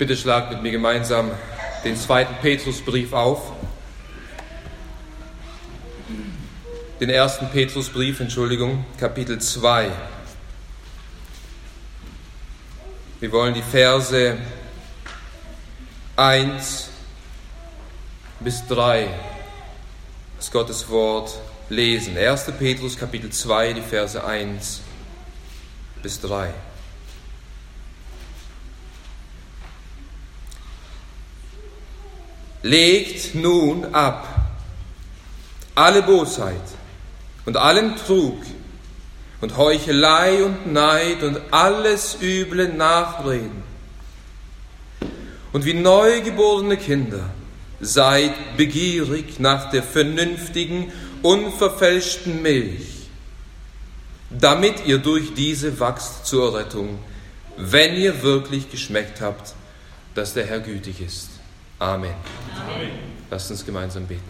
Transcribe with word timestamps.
Bitte 0.00 0.16
schlagt 0.16 0.50
mit 0.50 0.62
mir 0.62 0.70
gemeinsam 0.70 1.30
den 1.84 1.94
zweiten 1.94 2.34
Petrusbrief 2.40 3.12
auf. 3.12 3.52
Den 6.98 7.10
ersten 7.10 7.50
Petrusbrief, 7.50 8.18
Entschuldigung, 8.18 8.86
Kapitel 8.98 9.38
2. 9.38 9.90
Wir 13.20 13.30
wollen 13.30 13.52
die 13.52 13.60
Verse 13.60 14.38
1 16.16 16.88
bis 18.40 18.66
3 18.68 19.06
aus 20.38 20.50
Gottes 20.50 20.88
Wort 20.88 21.38
lesen. 21.68 22.16
1. 22.16 22.52
Petrus 22.58 22.96
Kapitel 22.96 23.28
2, 23.28 23.74
die 23.74 23.82
Verse 23.82 24.24
1 24.24 24.80
bis 26.02 26.22
3. 26.22 26.54
Legt 32.62 33.34
nun 33.34 33.94
ab 33.94 34.28
alle 35.74 36.02
Bosheit 36.02 36.60
und 37.46 37.56
allen 37.56 37.96
Trug 37.96 38.38
und 39.40 39.56
Heuchelei 39.56 40.44
und 40.44 40.72
Neid 40.72 41.22
und 41.22 41.40
alles 41.50 42.18
üble 42.20 42.68
Nachreden. 42.68 43.62
Und 45.52 45.64
wie 45.64 45.74
neugeborene 45.74 46.76
Kinder 46.76 47.30
seid 47.80 48.56
begierig 48.56 49.40
nach 49.40 49.70
der 49.70 49.82
vernünftigen, 49.82 50.92
unverfälschten 51.22 52.42
Milch, 52.42 53.08
damit 54.28 54.86
ihr 54.86 54.98
durch 54.98 55.34
diese 55.34 55.80
wachst 55.80 56.26
zur 56.26 56.54
Rettung, 56.56 56.98
wenn 57.56 57.96
ihr 57.96 58.22
wirklich 58.22 58.70
geschmeckt 58.70 59.20
habt, 59.20 59.54
dass 60.14 60.34
der 60.34 60.46
Herr 60.46 60.60
gütig 60.60 61.00
ist. 61.00 61.39
Amen. 61.80 62.12
Amen. 62.54 62.90
Lasst 63.30 63.50
uns 63.50 63.64
gemeinsam 63.64 64.06
beten. 64.06 64.20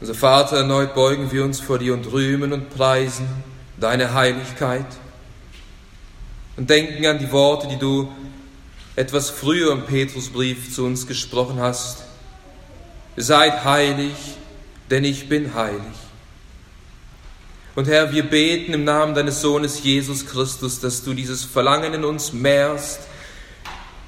Unser 0.00 0.14
Vater, 0.14 0.56
erneut 0.56 0.94
beugen 0.94 1.30
wir 1.30 1.44
uns 1.44 1.60
vor 1.60 1.78
dir 1.78 1.94
und 1.94 2.10
rühmen 2.10 2.52
und 2.52 2.70
preisen 2.70 3.28
deine 3.78 4.14
Heiligkeit 4.14 4.86
und 6.56 6.68
denken 6.68 7.06
an 7.06 7.20
die 7.20 7.30
Worte, 7.30 7.68
die 7.68 7.78
du 7.78 8.10
etwas 8.96 9.30
früher 9.30 9.70
im 9.72 9.84
Petrusbrief 9.86 10.74
zu 10.74 10.84
uns 10.84 11.06
gesprochen 11.06 11.60
hast. 11.60 12.02
Seid 13.16 13.64
heilig, 13.64 14.14
denn 14.90 15.04
ich 15.04 15.28
bin 15.28 15.54
heilig. 15.54 15.80
Und 17.76 17.86
Herr, 17.86 18.12
wir 18.12 18.24
beten 18.24 18.72
im 18.72 18.82
Namen 18.82 19.14
deines 19.14 19.40
Sohnes 19.40 19.84
Jesus 19.84 20.26
Christus, 20.26 20.80
dass 20.80 21.04
du 21.04 21.14
dieses 21.14 21.44
Verlangen 21.44 21.94
in 21.94 22.04
uns 22.04 22.32
mehrst, 22.32 23.00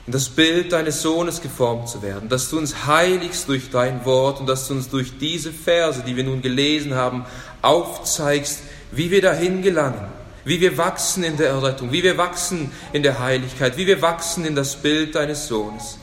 in 0.06 0.12
das 0.12 0.28
Bild 0.28 0.72
deines 0.72 1.00
Sohnes 1.02 1.40
geformt 1.40 1.88
zu 1.88 2.02
werden, 2.02 2.28
dass 2.28 2.50
du 2.50 2.58
uns 2.58 2.86
heiligst 2.86 3.48
durch 3.48 3.70
dein 3.70 4.04
Wort 4.04 4.40
und 4.40 4.48
dass 4.48 4.66
du 4.66 4.74
uns 4.74 4.88
durch 4.88 5.18
diese 5.18 5.52
Verse, 5.52 6.02
die 6.04 6.16
wir 6.16 6.24
nun 6.24 6.42
gelesen 6.42 6.94
haben, 6.94 7.24
aufzeigst, 7.62 8.60
wie 8.90 9.10
wir 9.12 9.22
dahin 9.22 9.62
gelangen, 9.62 10.04
wie 10.44 10.60
wir 10.60 10.76
wachsen 10.76 11.22
in 11.22 11.36
der 11.36 11.50
Errettung, 11.50 11.92
wie 11.92 12.02
wir 12.02 12.18
wachsen 12.18 12.72
in 12.92 13.04
der 13.04 13.20
Heiligkeit, 13.20 13.76
wie 13.76 13.86
wir 13.86 14.02
wachsen 14.02 14.44
in 14.44 14.56
das 14.56 14.74
Bild 14.76 15.14
deines 15.14 15.46
Sohnes. 15.46 15.98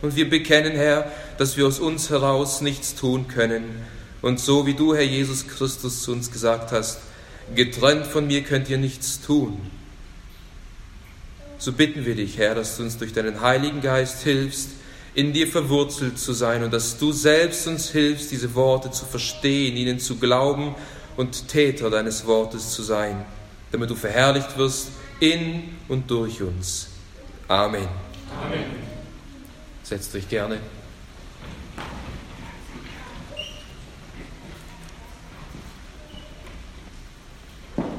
Und 0.00 0.14
wir 0.14 0.30
bekennen, 0.30 0.72
Herr, 0.72 1.10
dass 1.38 1.56
wir 1.56 1.66
aus 1.66 1.80
uns 1.80 2.10
heraus 2.10 2.60
nichts 2.60 2.94
tun 2.94 3.26
können. 3.26 3.82
Und 4.22 4.38
so 4.38 4.64
wie 4.66 4.74
du, 4.74 4.94
Herr 4.94 5.02
Jesus 5.02 5.48
Christus, 5.48 6.02
zu 6.02 6.12
uns 6.12 6.30
gesagt 6.30 6.70
hast, 6.70 7.00
getrennt 7.54 8.06
von 8.06 8.28
mir 8.28 8.42
könnt 8.42 8.68
ihr 8.68 8.78
nichts 8.78 9.20
tun 9.20 9.60
so 11.64 11.72
bitten 11.72 12.04
wir 12.04 12.14
dich, 12.14 12.36
Herr, 12.36 12.54
dass 12.54 12.76
du 12.76 12.82
uns 12.82 12.98
durch 12.98 13.14
deinen 13.14 13.40
Heiligen 13.40 13.80
Geist 13.80 14.22
hilfst, 14.22 14.68
in 15.14 15.32
dir 15.32 15.46
verwurzelt 15.46 16.18
zu 16.18 16.34
sein 16.34 16.62
und 16.62 16.74
dass 16.74 16.98
du 16.98 17.10
selbst 17.10 17.66
uns 17.66 17.88
hilfst, 17.90 18.30
diese 18.30 18.54
Worte 18.54 18.90
zu 18.90 19.06
verstehen, 19.06 19.74
ihnen 19.76 19.98
zu 19.98 20.16
glauben 20.16 20.74
und 21.16 21.48
Täter 21.48 21.88
deines 21.88 22.26
Wortes 22.26 22.72
zu 22.72 22.82
sein, 22.82 23.24
damit 23.72 23.88
du 23.88 23.94
verherrlicht 23.94 24.58
wirst 24.58 24.88
in 25.20 25.62
und 25.88 26.10
durch 26.10 26.42
uns. 26.42 26.88
Amen. 27.48 27.88
Amen. 28.42 28.64
Setzt 29.82 30.14
euch 30.14 30.28
gerne. 30.28 30.58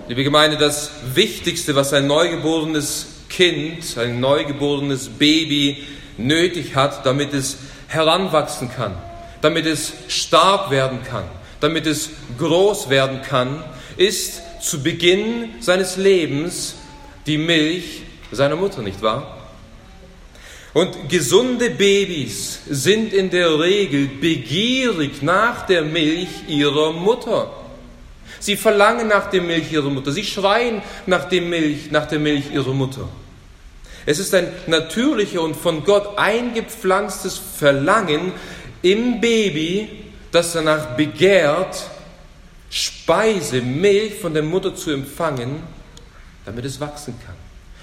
Liebe 0.07 0.23
Gemeinde, 0.23 0.57
das 0.57 0.91
Wichtigste, 1.15 1.73
was 1.73 1.93
ein 1.93 2.05
Neugeborenes 2.05 3.14
Kind, 3.35 3.97
ein 3.97 4.21
neugeborenes 4.21 5.09
Baby 5.09 5.83
nötig 6.17 6.73
hat, 6.73 7.05
damit 7.05 7.33
es 7.33 7.57
heranwachsen 7.87 8.71
kann, 8.71 8.93
damit 9.41 9.65
es 9.65 9.91
stark 10.07 10.71
werden 10.71 10.99
kann, 11.03 11.25
damit 11.59 11.85
es 11.85 12.11
groß 12.37 12.89
werden 12.89 13.21
kann, 13.21 13.61
ist 13.97 14.41
zu 14.61 14.81
Beginn 14.81 15.49
seines 15.59 15.97
Lebens 15.97 16.75
die 17.27 17.37
Milch 17.37 18.03
seiner 18.31 18.55
Mutter, 18.55 18.81
nicht 18.81 19.01
wahr? 19.01 19.49
Und 20.73 21.09
gesunde 21.09 21.71
Babys 21.71 22.59
sind 22.69 23.11
in 23.11 23.29
der 23.29 23.59
Regel 23.59 24.07
begierig 24.07 25.21
nach 25.21 25.65
der 25.65 25.81
Milch 25.81 26.29
ihrer 26.47 26.93
Mutter. 26.93 27.51
Sie 28.39 28.55
verlangen 28.55 29.09
nach 29.09 29.29
der 29.29 29.41
Milch 29.41 29.73
ihrer 29.73 29.89
Mutter. 29.89 30.13
Sie 30.13 30.23
schreien 30.23 30.81
nach, 31.05 31.27
dem 31.27 31.49
Milch, 31.49 31.91
nach 31.91 32.05
der 32.07 32.19
Milch 32.19 32.51
ihrer 32.53 32.73
Mutter. 32.73 33.09
Es 34.05 34.19
ist 34.19 34.33
ein 34.33 34.47
natürlicher 34.67 35.41
und 35.41 35.55
von 35.55 35.83
Gott 35.83 36.17
eingepflanztes 36.17 37.37
Verlangen 37.37 38.33
im 38.81 39.19
Baby, 39.19 39.89
das 40.31 40.53
danach 40.53 40.95
begehrt, 40.95 41.89
Speise, 42.69 43.61
Milch 43.61 44.15
von 44.15 44.33
der 44.33 44.43
Mutter 44.43 44.75
zu 44.75 44.91
empfangen, 44.91 45.63
damit 46.45 46.65
es 46.65 46.79
wachsen 46.79 47.15
kann. 47.25 47.35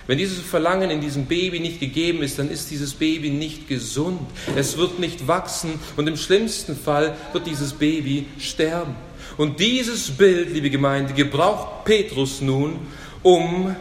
Wenn 0.06 0.18
dieses 0.18 0.40
Verlangen 0.40 0.90
in 0.90 1.00
diesem 1.00 1.26
Baby 1.26 1.60
nicht 1.60 1.80
gegeben 1.80 2.22
ist, 2.22 2.38
dann 2.38 2.50
ist 2.50 2.70
dieses 2.70 2.94
Baby 2.94 3.30
nicht 3.30 3.68
gesund. 3.68 4.20
Es 4.56 4.76
wird 4.76 4.98
nicht 4.98 5.28
wachsen 5.28 5.78
und 5.96 6.08
im 6.08 6.16
schlimmsten 6.16 6.76
Fall 6.76 7.16
wird 7.32 7.46
dieses 7.46 7.72
Baby 7.72 8.26
sterben. 8.38 8.94
Und 9.36 9.60
dieses 9.60 10.10
Bild, 10.10 10.52
liebe 10.52 10.70
Gemeinde, 10.70 11.14
gebraucht 11.14 11.84
Petrus 11.84 12.40
nun, 12.40 12.80
um 13.22 13.74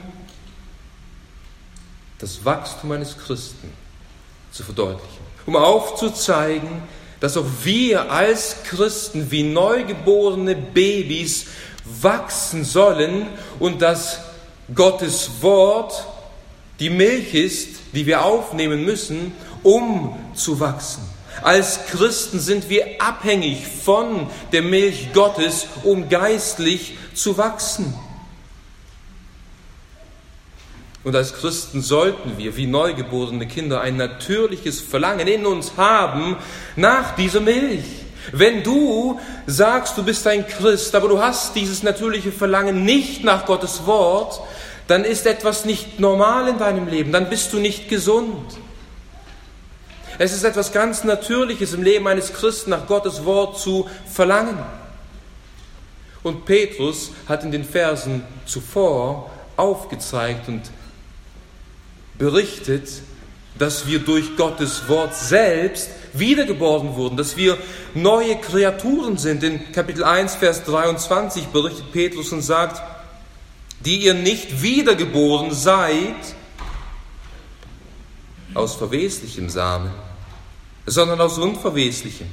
das 2.21 2.45
Wachstum 2.45 2.91
eines 2.91 3.17
Christen 3.17 3.71
zu 4.51 4.63
verdeutlichen, 4.63 5.19
um 5.45 5.55
aufzuzeigen, 5.55 6.69
dass 7.19 7.35
auch 7.35 7.45
wir 7.63 8.11
als 8.11 8.57
Christen 8.63 9.31
wie 9.31 9.43
neugeborene 9.43 10.55
Babys 10.55 11.45
wachsen 12.01 12.63
sollen 12.63 13.27
und 13.59 13.81
dass 13.81 14.19
Gottes 14.73 15.29
Wort 15.41 16.05
die 16.79 16.89
Milch 16.89 17.33
ist, 17.33 17.69
die 17.93 18.05
wir 18.05 18.23
aufnehmen 18.23 18.85
müssen, 18.85 19.33
um 19.63 20.17
zu 20.33 20.59
wachsen. 20.59 21.03
Als 21.41 21.85
Christen 21.87 22.39
sind 22.39 22.69
wir 22.69 23.01
abhängig 23.01 23.65
von 23.65 24.27
der 24.51 24.61
Milch 24.61 25.11
Gottes, 25.13 25.67
um 25.83 26.09
geistlich 26.09 26.97
zu 27.15 27.37
wachsen. 27.37 27.93
Und 31.03 31.15
als 31.15 31.33
Christen 31.33 31.81
sollten 31.81 32.37
wir, 32.37 32.55
wie 32.57 32.67
neugeborene 32.67 33.47
Kinder, 33.47 33.81
ein 33.81 33.97
natürliches 33.97 34.79
Verlangen 34.81 35.27
in 35.27 35.45
uns 35.45 35.73
haben 35.77 36.37
nach 36.75 37.15
dieser 37.15 37.39
Milch. 37.39 37.85
Wenn 38.31 38.61
du 38.61 39.19
sagst, 39.47 39.97
du 39.97 40.03
bist 40.03 40.27
ein 40.27 40.47
Christ, 40.47 40.93
aber 40.93 41.07
du 41.07 41.19
hast 41.19 41.55
dieses 41.55 41.81
natürliche 41.81 42.31
Verlangen 42.31 42.85
nicht 42.85 43.23
nach 43.23 43.47
Gottes 43.47 43.87
Wort, 43.87 44.41
dann 44.87 45.03
ist 45.03 45.25
etwas 45.25 45.65
nicht 45.65 45.99
normal 45.99 46.49
in 46.49 46.59
deinem 46.59 46.87
Leben, 46.87 47.11
dann 47.11 47.29
bist 47.29 47.51
du 47.51 47.57
nicht 47.57 47.89
gesund. 47.89 48.57
Es 50.19 50.33
ist 50.33 50.43
etwas 50.43 50.71
ganz 50.71 51.03
Natürliches 51.03 51.73
im 51.73 51.81
Leben 51.81 52.07
eines 52.07 52.31
Christen 52.31 52.69
nach 52.69 52.85
Gottes 52.85 53.25
Wort 53.25 53.57
zu 53.57 53.89
verlangen. 54.05 54.59
Und 56.21 56.45
Petrus 56.45 57.11
hat 57.27 57.43
in 57.43 57.51
den 57.51 57.63
Versen 57.63 58.23
zuvor 58.45 59.31
aufgezeigt 59.57 60.47
und 60.47 60.61
berichtet, 62.21 62.87
dass 63.57 63.87
wir 63.87 63.97
durch 63.97 64.37
Gottes 64.37 64.87
Wort 64.87 65.15
selbst 65.15 65.89
wiedergeboren 66.13 66.95
wurden, 66.95 67.17
dass 67.17 67.35
wir 67.35 67.57
neue 67.95 68.35
Kreaturen 68.37 69.17
sind. 69.17 69.43
In 69.43 69.71
Kapitel 69.71 70.03
1, 70.03 70.35
Vers 70.35 70.63
23 70.65 71.47
berichtet 71.47 71.91
Petrus 71.91 72.31
und 72.31 72.43
sagt, 72.43 72.79
die 73.83 74.05
ihr 74.05 74.13
nicht 74.13 74.61
wiedergeboren 74.61 75.51
seid 75.51 76.35
aus 78.53 78.75
verweslichem 78.75 79.49
Samen, 79.49 79.89
sondern 80.85 81.19
aus 81.21 81.39
unverweslichem, 81.39 82.27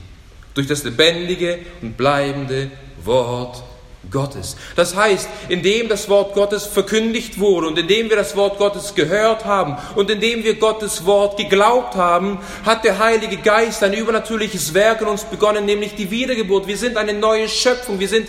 durch 0.52 0.66
das 0.66 0.84
lebendige 0.84 1.60
und 1.80 1.96
bleibende 1.96 2.70
Wort 3.04 3.62
Gottes. 4.10 4.56
Das 4.76 4.94
heißt, 4.96 5.28
indem 5.48 5.88
das 5.88 6.08
Wort 6.08 6.34
Gottes 6.34 6.64
verkündigt 6.64 7.38
wurde 7.38 7.66
und 7.66 7.78
indem 7.78 8.08
wir 8.08 8.16
das 8.16 8.36
Wort 8.36 8.58
Gottes 8.58 8.94
gehört 8.94 9.44
haben 9.44 9.76
und 9.96 10.10
indem 10.10 10.44
wir 10.44 10.54
Gottes 10.54 11.04
Wort 11.04 11.36
geglaubt 11.36 11.94
haben, 11.94 12.38
hat 12.64 12.84
der 12.84 12.98
Heilige 12.98 13.36
Geist 13.36 13.82
ein 13.82 13.92
übernatürliches 13.92 14.74
Werk 14.74 15.02
in 15.02 15.08
uns 15.08 15.24
begonnen, 15.24 15.64
nämlich 15.64 15.94
die 15.94 16.10
Wiedergeburt. 16.10 16.66
Wir 16.66 16.78
sind 16.78 16.96
eine 16.96 17.12
neue 17.12 17.48
Schöpfung, 17.48 18.00
wir 18.00 18.08
sind 18.08 18.28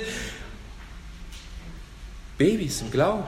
Babys 2.38 2.81
im 2.81 2.92
Glauben. 2.92 3.24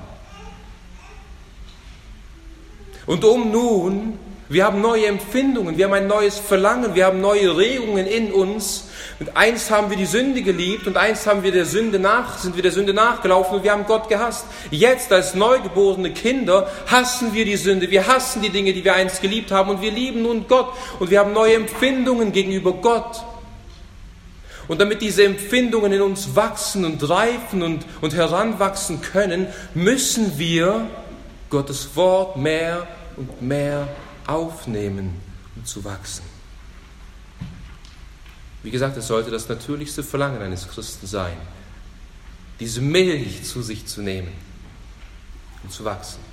Und 3.06 3.24
um 3.24 3.52
nun, 3.52 4.20
wir 4.52 4.66
haben 4.66 4.82
neue 4.82 5.06
Empfindungen, 5.06 5.78
wir 5.78 5.86
haben 5.86 5.94
ein 5.94 6.08
neues 6.08 6.38
Verlangen, 6.38 6.94
wir 6.94 7.06
haben 7.06 7.22
neue 7.22 7.56
Regungen 7.56 8.06
in 8.06 8.32
uns, 8.34 8.86
und 9.22 9.38
einst 9.38 9.70
haben 9.70 9.92
wir 9.92 9.98
die 9.98 10.08
Sünde 10.08 10.42
geliebt 10.42 10.88
und 10.88 10.98
einst 10.98 11.28
haben 11.28 11.44
wir 11.44 11.52
der 11.52 11.66
Sünde 11.66 12.00
nach, 12.00 12.40
sind 12.40 12.56
wir 12.56 12.64
der 12.64 12.72
Sünde 12.72 12.92
nachgelaufen 12.92 13.58
und 13.58 13.64
wir 13.64 13.72
haben 13.72 13.86
Gott 13.86 14.10
gehasst. 14.10 14.46
Jetzt 14.72 15.14
als 15.14 15.36
neugeborene 15.36 16.12
Kinder 16.12 16.72
hassen 16.88 17.32
wir 17.32 17.46
die 17.46 17.56
Sünde, 17.56 17.92
wir 17.92 18.08
hassen 18.08 18.42
die 18.42 18.50
Dinge, 18.50 18.74
die 18.74 18.84
wir 18.84 18.96
einst 18.96 19.22
geliebt 19.22 19.52
haben 19.52 19.70
und 19.70 19.82
wir 19.82 19.92
lieben 19.92 20.24
nun 20.24 20.48
Gott 20.48 20.74
und 21.00 21.12
wir 21.12 21.20
haben 21.20 21.34
neue 21.34 21.54
Empfindungen 21.54 22.32
gegenüber 22.32 22.74
Gott. 22.74 23.24
Und 24.68 24.82
damit 24.82 25.04
diese 25.04 25.24
Empfindungen 25.24 25.92
in 25.92 26.02
uns 26.02 26.36
wachsen 26.36 26.84
und 26.84 27.08
reifen 27.08 27.62
und, 27.62 27.86
und 28.02 28.16
heranwachsen 28.16 29.02
können, 29.02 29.48
müssen 29.76 30.40
wir 30.40 30.88
Gottes 31.52 31.96
Wort 31.96 32.38
mehr 32.38 32.88
und 33.18 33.42
mehr 33.42 33.88
aufnehmen, 34.32 35.20
um 35.56 35.66
zu 35.66 35.84
wachsen. 35.84 36.24
Wie 38.64 38.72
gesagt, 38.72 38.96
es 38.98 39.08
sollte 39.08 39.32
das 39.32 39.50
natürlichste 39.50 40.04
Verlangen 40.04 40.42
eines 40.42 40.68
Christen 40.68 41.08
sein, 41.08 41.38
diese 42.60 42.82
Milch 42.82 43.44
zu 43.44 43.62
sich 43.62 43.88
zu 43.88 44.02
nehmen 44.02 44.32
und 45.64 45.72
zu 45.72 45.84
wachsen. 45.84 46.31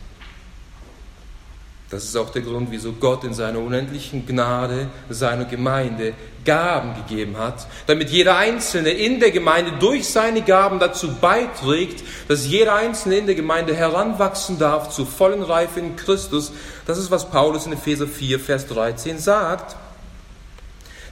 Das 1.90 2.04
ist 2.04 2.16
auch 2.16 2.28
der 2.30 2.42
Grund, 2.42 2.70
wieso 2.70 2.92
Gott 2.92 3.24
in 3.24 3.32
seiner 3.32 3.60
unendlichen 3.60 4.26
Gnade 4.26 4.88
seiner 5.08 5.46
Gemeinde 5.46 6.12
Gaben 6.44 6.94
gegeben 6.94 7.38
hat, 7.38 7.66
damit 7.86 8.10
jeder 8.10 8.36
Einzelne 8.36 8.90
in 8.90 9.20
der 9.20 9.30
Gemeinde 9.30 9.72
durch 9.80 10.08
seine 10.08 10.42
Gaben 10.42 10.78
dazu 10.78 11.14
beiträgt, 11.14 12.04
dass 12.28 12.46
jeder 12.46 12.74
Einzelne 12.74 13.16
in 13.16 13.26
der 13.26 13.34
Gemeinde 13.34 13.74
heranwachsen 13.74 14.58
darf 14.58 14.90
zur 14.90 15.06
vollen 15.06 15.42
Reife 15.42 15.80
in 15.80 15.96
Christus. 15.96 16.52
Das 16.86 16.98
ist, 16.98 17.10
was 17.10 17.30
Paulus 17.30 17.66
in 17.66 17.72
Epheser 17.72 18.06
4, 18.06 18.38
Vers 18.38 18.66
13 18.66 19.18
sagt 19.18 19.76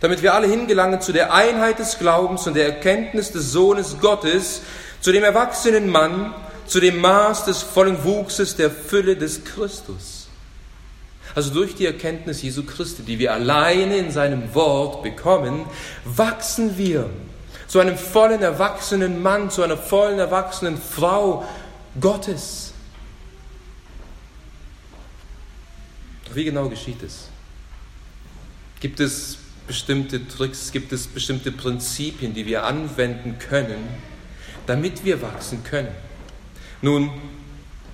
damit 0.00 0.22
wir 0.22 0.34
alle 0.34 0.46
hingelangen 0.46 1.00
zu 1.00 1.12
der 1.12 1.32
Einheit 1.32 1.78
des 1.78 1.98
Glaubens 1.98 2.46
und 2.46 2.54
der 2.54 2.66
Erkenntnis 2.66 3.32
des 3.32 3.52
Sohnes 3.52 3.96
Gottes, 4.00 4.60
zu 5.00 5.10
dem 5.10 5.24
erwachsenen 5.24 5.88
Mann, 5.88 6.34
zu 6.66 6.80
dem 6.80 7.00
Maß 7.00 7.46
des 7.46 7.62
vollen 7.62 8.04
Wuchses 8.04 8.56
der 8.56 8.70
Fülle 8.70 9.16
des 9.16 9.44
Christus. 9.44 10.15
Also 11.36 11.52
durch 11.52 11.74
die 11.74 11.84
Erkenntnis 11.84 12.40
Jesu 12.40 12.64
Christi, 12.64 13.02
die 13.02 13.18
wir 13.18 13.34
alleine 13.34 13.98
in 13.98 14.10
seinem 14.10 14.54
Wort 14.54 15.02
bekommen, 15.02 15.66
wachsen 16.06 16.78
wir 16.78 17.10
zu 17.68 17.78
einem 17.78 17.98
vollen 17.98 18.40
erwachsenen 18.40 19.20
Mann, 19.20 19.50
zu 19.50 19.62
einer 19.62 19.76
vollen 19.76 20.18
erwachsenen 20.18 20.78
Frau 20.78 21.46
Gottes. 22.00 22.72
Doch 26.24 26.34
wie 26.34 26.44
genau 26.44 26.70
geschieht 26.70 27.02
es? 27.02 27.28
Gibt 28.80 28.98
es 28.98 29.36
bestimmte 29.66 30.26
Tricks, 30.26 30.72
gibt 30.72 30.90
es 30.94 31.06
bestimmte 31.06 31.52
Prinzipien, 31.52 32.32
die 32.32 32.46
wir 32.46 32.64
anwenden 32.64 33.38
können, 33.38 33.86
damit 34.66 35.04
wir 35.04 35.20
wachsen 35.20 35.62
können. 35.64 35.94
Nun, 36.80 37.10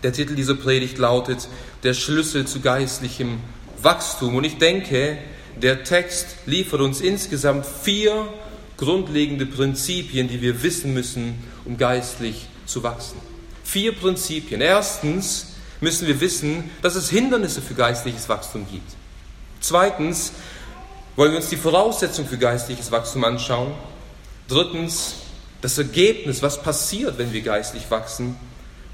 der 0.04 0.12
Titel 0.12 0.36
dieser 0.36 0.54
Predigt 0.54 0.98
lautet 0.98 1.48
Der 1.82 1.94
Schlüssel 1.94 2.46
zu 2.46 2.60
geistlichem 2.60 3.40
Wachstum. 3.82 4.36
Und 4.36 4.44
ich 4.44 4.58
denke, 4.58 5.18
der 5.60 5.84
Text 5.84 6.36
liefert 6.46 6.80
uns 6.80 7.00
insgesamt 7.00 7.66
vier 7.66 8.28
grundlegende 8.76 9.46
Prinzipien, 9.46 10.28
die 10.28 10.40
wir 10.40 10.62
wissen 10.62 10.94
müssen, 10.94 11.34
um 11.64 11.76
geistlich 11.76 12.46
zu 12.66 12.82
wachsen. 12.82 13.18
Vier 13.64 13.92
Prinzipien. 13.92 14.60
Erstens 14.60 15.48
müssen 15.80 16.06
wir 16.06 16.20
wissen, 16.20 16.70
dass 16.80 16.94
es 16.94 17.10
Hindernisse 17.10 17.60
für 17.60 17.74
geistliches 17.74 18.28
Wachstum 18.28 18.66
gibt. 18.70 18.90
Zweitens 19.60 20.32
wollen 21.16 21.32
wir 21.32 21.38
uns 21.38 21.48
die 21.48 21.56
Voraussetzung 21.56 22.26
für 22.26 22.38
geistliches 22.38 22.90
Wachstum 22.90 23.24
anschauen. 23.24 23.72
Drittens, 24.48 25.14
das 25.60 25.78
Ergebnis, 25.78 26.42
was 26.42 26.62
passiert, 26.62 27.18
wenn 27.18 27.32
wir 27.32 27.42
geistlich 27.42 27.90
wachsen. 27.90 28.36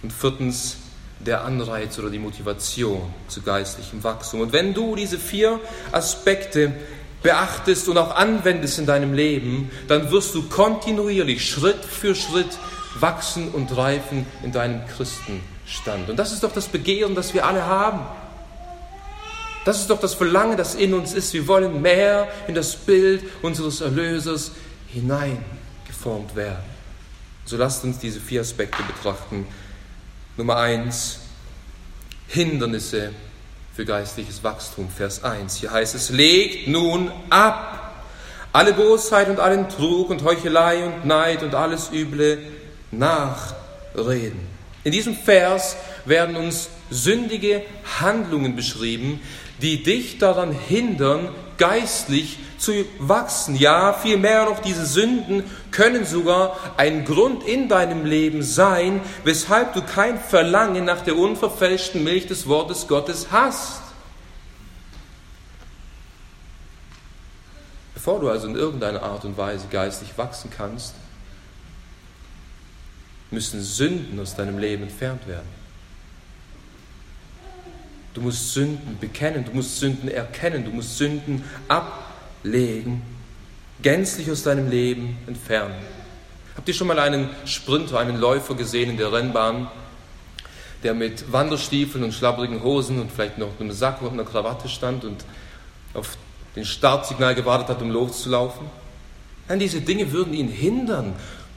Und 0.02 0.12
viertens, 0.12 0.76
der 1.20 1.44
Anreiz 1.44 1.99
oder 1.99 2.11
die 2.11 2.19
Motivation 2.19 3.03
zu 3.29 3.43
geistlichem 3.43 4.03
Wachstum. 4.05 4.41
Und 4.41 4.53
wenn 4.53 4.75
du 4.75 4.94
diese 4.94 5.19
vier 5.19 5.61
Aspekte 5.93 6.73
beachtest 7.23 7.88
und 7.88 7.99
auch 7.99 8.15
anwendest 8.15 8.79
in 8.79 8.87
deinem 8.87 9.12
Leben, 9.12 9.70
dann 9.88 10.11
wirst 10.11 10.35
du 10.35 10.49
kontinuierlich, 10.49 11.49
Schritt 11.49 11.85
für 11.85 12.15
Schritt 12.15 12.59
wachsen 13.00 13.50
und 13.50 13.76
reifen 13.76 14.26
in 14.43 14.53
deinem 14.53 14.87
Christenstand. 14.87 16.09
Und 16.09 16.17
das 16.17 16.32
ist 16.32 16.43
doch 16.43 16.53
das 16.53 16.69
Begehren, 16.69 17.15
das 17.15 17.35
wir 17.35 17.44
alle 17.44 17.67
haben. 17.67 18.00
Das 19.65 19.81
ist 19.81 19.91
doch 19.91 20.00
das 20.00 20.15
Verlangen, 20.15 20.56
das 20.56 20.75
in 20.75 20.94
uns 20.94 21.12
ist. 21.12 21.35
Wir 21.35 21.47
wollen 21.47 21.82
mehr 21.82 22.29
in 22.47 22.55
das 22.55 22.75
Bild 22.76 23.23
unseres 23.43 23.81
Erlösers 23.81 24.53
hineingeformt 24.87 26.35
werden. 26.37 26.65
So 27.44 27.56
lasst 27.56 27.85
uns 27.85 27.99
diese 27.99 28.20
vier 28.20 28.43
Aspekte 28.43 28.82
betrachten. 28.82 29.47
Nummer 30.38 30.58
eins, 30.58 31.19
Hindernisse 32.29 33.11
für 33.75 33.85
geistliches 33.85 34.44
Wachstum. 34.44 34.88
Vers 34.88 35.25
1. 35.25 35.56
Hier 35.56 35.73
heißt 35.73 35.96
es, 35.96 36.11
legt 36.11 36.69
nun 36.69 37.11
ab 37.29 38.05
alle 38.52 38.73
Bosheit 38.73 39.29
und 39.31 39.40
allen 39.40 39.69
Trug 39.69 40.11
und 40.11 40.23
Heuchelei 40.23 40.85
und 40.85 41.06
Neid 41.06 41.43
und 41.43 41.56
alles 41.56 41.90
üble 41.93 42.38
Nachreden. 42.93 44.38
In 44.85 44.93
diesem 44.93 45.17
Vers 45.17 45.76
werden 46.05 46.37
uns 46.37 46.69
sündige 46.88 47.62
Handlungen 47.99 48.55
beschrieben, 48.55 49.20
die 49.61 49.82
dich 49.82 50.19
daran 50.19 50.52
hindern, 50.52 51.31
geistlich 51.56 52.38
zu 52.58 52.84
wachsen. 52.99 53.56
Ja, 53.56 53.93
vielmehr 53.93 54.44
noch, 54.44 54.60
diese 54.60 54.84
Sünden 54.84 55.44
können 55.70 56.05
sogar 56.05 56.56
ein 56.76 57.05
Grund 57.05 57.44
in 57.44 57.69
deinem 57.69 58.05
Leben 58.05 58.43
sein, 58.43 59.00
weshalb 59.25 59.75
du 59.75 59.82
kein 59.82 60.19
Verlangen 60.19 60.84
nach 60.84 61.02
der 61.02 61.16
unverfälschten 61.16 62.05
Milch 62.05 62.27
des 62.27 62.46
Wortes 62.46 62.88
Gottes 62.88 63.29
hast. 63.31 63.82
Bevor 67.94 68.20
du 68.20 68.31
also 68.31 68.46
in 68.46 68.55
irgendeiner 68.55 69.03
Art 69.03 69.24
und 69.24 69.36
Weise 69.36 69.67
geistlich 69.70 70.17
wachsen 70.17 70.50
kannst, 70.56 70.94
müssen 73.31 73.60
Sünden 73.62 74.19
aus 74.20 74.34
deinem 74.34 74.58
Leben 74.58 74.84
entfernt 74.84 75.27
werden. 75.27 75.48
Du 78.15 78.22
musst 78.22 78.53
Sünden 78.53 78.98
bekennen, 78.98 79.44
du 79.44 79.53
musst 79.53 79.79
Sünden 79.79 80.08
erkennen, 80.08 80.65
du 80.65 80.70
musst 80.70 80.96
Sünden 80.96 81.44
ablegen, 82.39 83.03
gänzlich 83.83 84.31
aus 84.31 84.43
deinem 84.43 84.71
Leben 84.71 85.19
entfernen. 85.27 85.75
Habt 86.57 86.69
ihr 86.69 86.75
schon 86.75 86.87
mal 86.89 86.99
einen 86.99 87.31
Sprinter, 87.45 87.99
einen 87.99 88.19
Läufer 88.19 88.55
gesehen 88.55 88.91
in 88.91 88.97
der 88.97 89.13
Rennbahn, 89.13 89.69
der 90.83 90.95
mit 90.95 91.33
Wanderstiefeln 91.33 92.05
und 92.05 92.13
schlabbrigen 92.13 92.63
Hosen 92.63 93.01
und 93.01 93.13
vielleicht 93.13 93.39
noch 93.39 93.49
einem 93.59 93.73
Sack 93.73 94.03
und 94.03 94.13
einer 94.13 94.25
Krawatte 94.25 94.69
stand 94.69 95.05
und 95.05 95.25
auf 95.95 96.17
den 96.57 96.65
Startsignal 96.65 97.35
gewartet 97.35 97.69
hat, 97.69 97.83
um 97.83 97.91
loszulaufen? 97.91 98.67
Nein, 99.49 99.59
diese 99.59 99.81
Dinge 99.81 100.13
würden 100.13 100.35
ihn 100.35 100.49
hindern, 100.49 101.15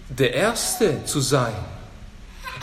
der 0.09 0.33
Erste 0.33 1.03
zu 1.05 1.19
sein. 1.19 1.53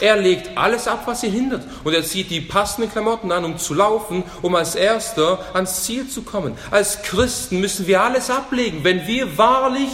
Er 0.00 0.16
legt 0.16 0.56
alles 0.56 0.86
ab, 0.86 1.02
was 1.06 1.22
ihn 1.22 1.32
hindert. 1.32 1.66
Und 1.84 1.92
er 1.92 2.04
zieht 2.04 2.30
die 2.30 2.40
passenden 2.40 2.90
Klamotten 2.90 3.32
an, 3.32 3.44
um 3.44 3.58
zu 3.58 3.74
laufen, 3.74 4.22
um 4.42 4.54
als 4.54 4.74
Erster 4.74 5.44
ans 5.54 5.84
Ziel 5.84 6.08
zu 6.08 6.22
kommen. 6.22 6.56
Als 6.70 7.02
Christen 7.02 7.60
müssen 7.60 7.86
wir 7.86 8.02
alles 8.02 8.30
ablegen. 8.30 8.84
Wenn 8.84 9.06
wir 9.06 9.36
wahrlich 9.38 9.90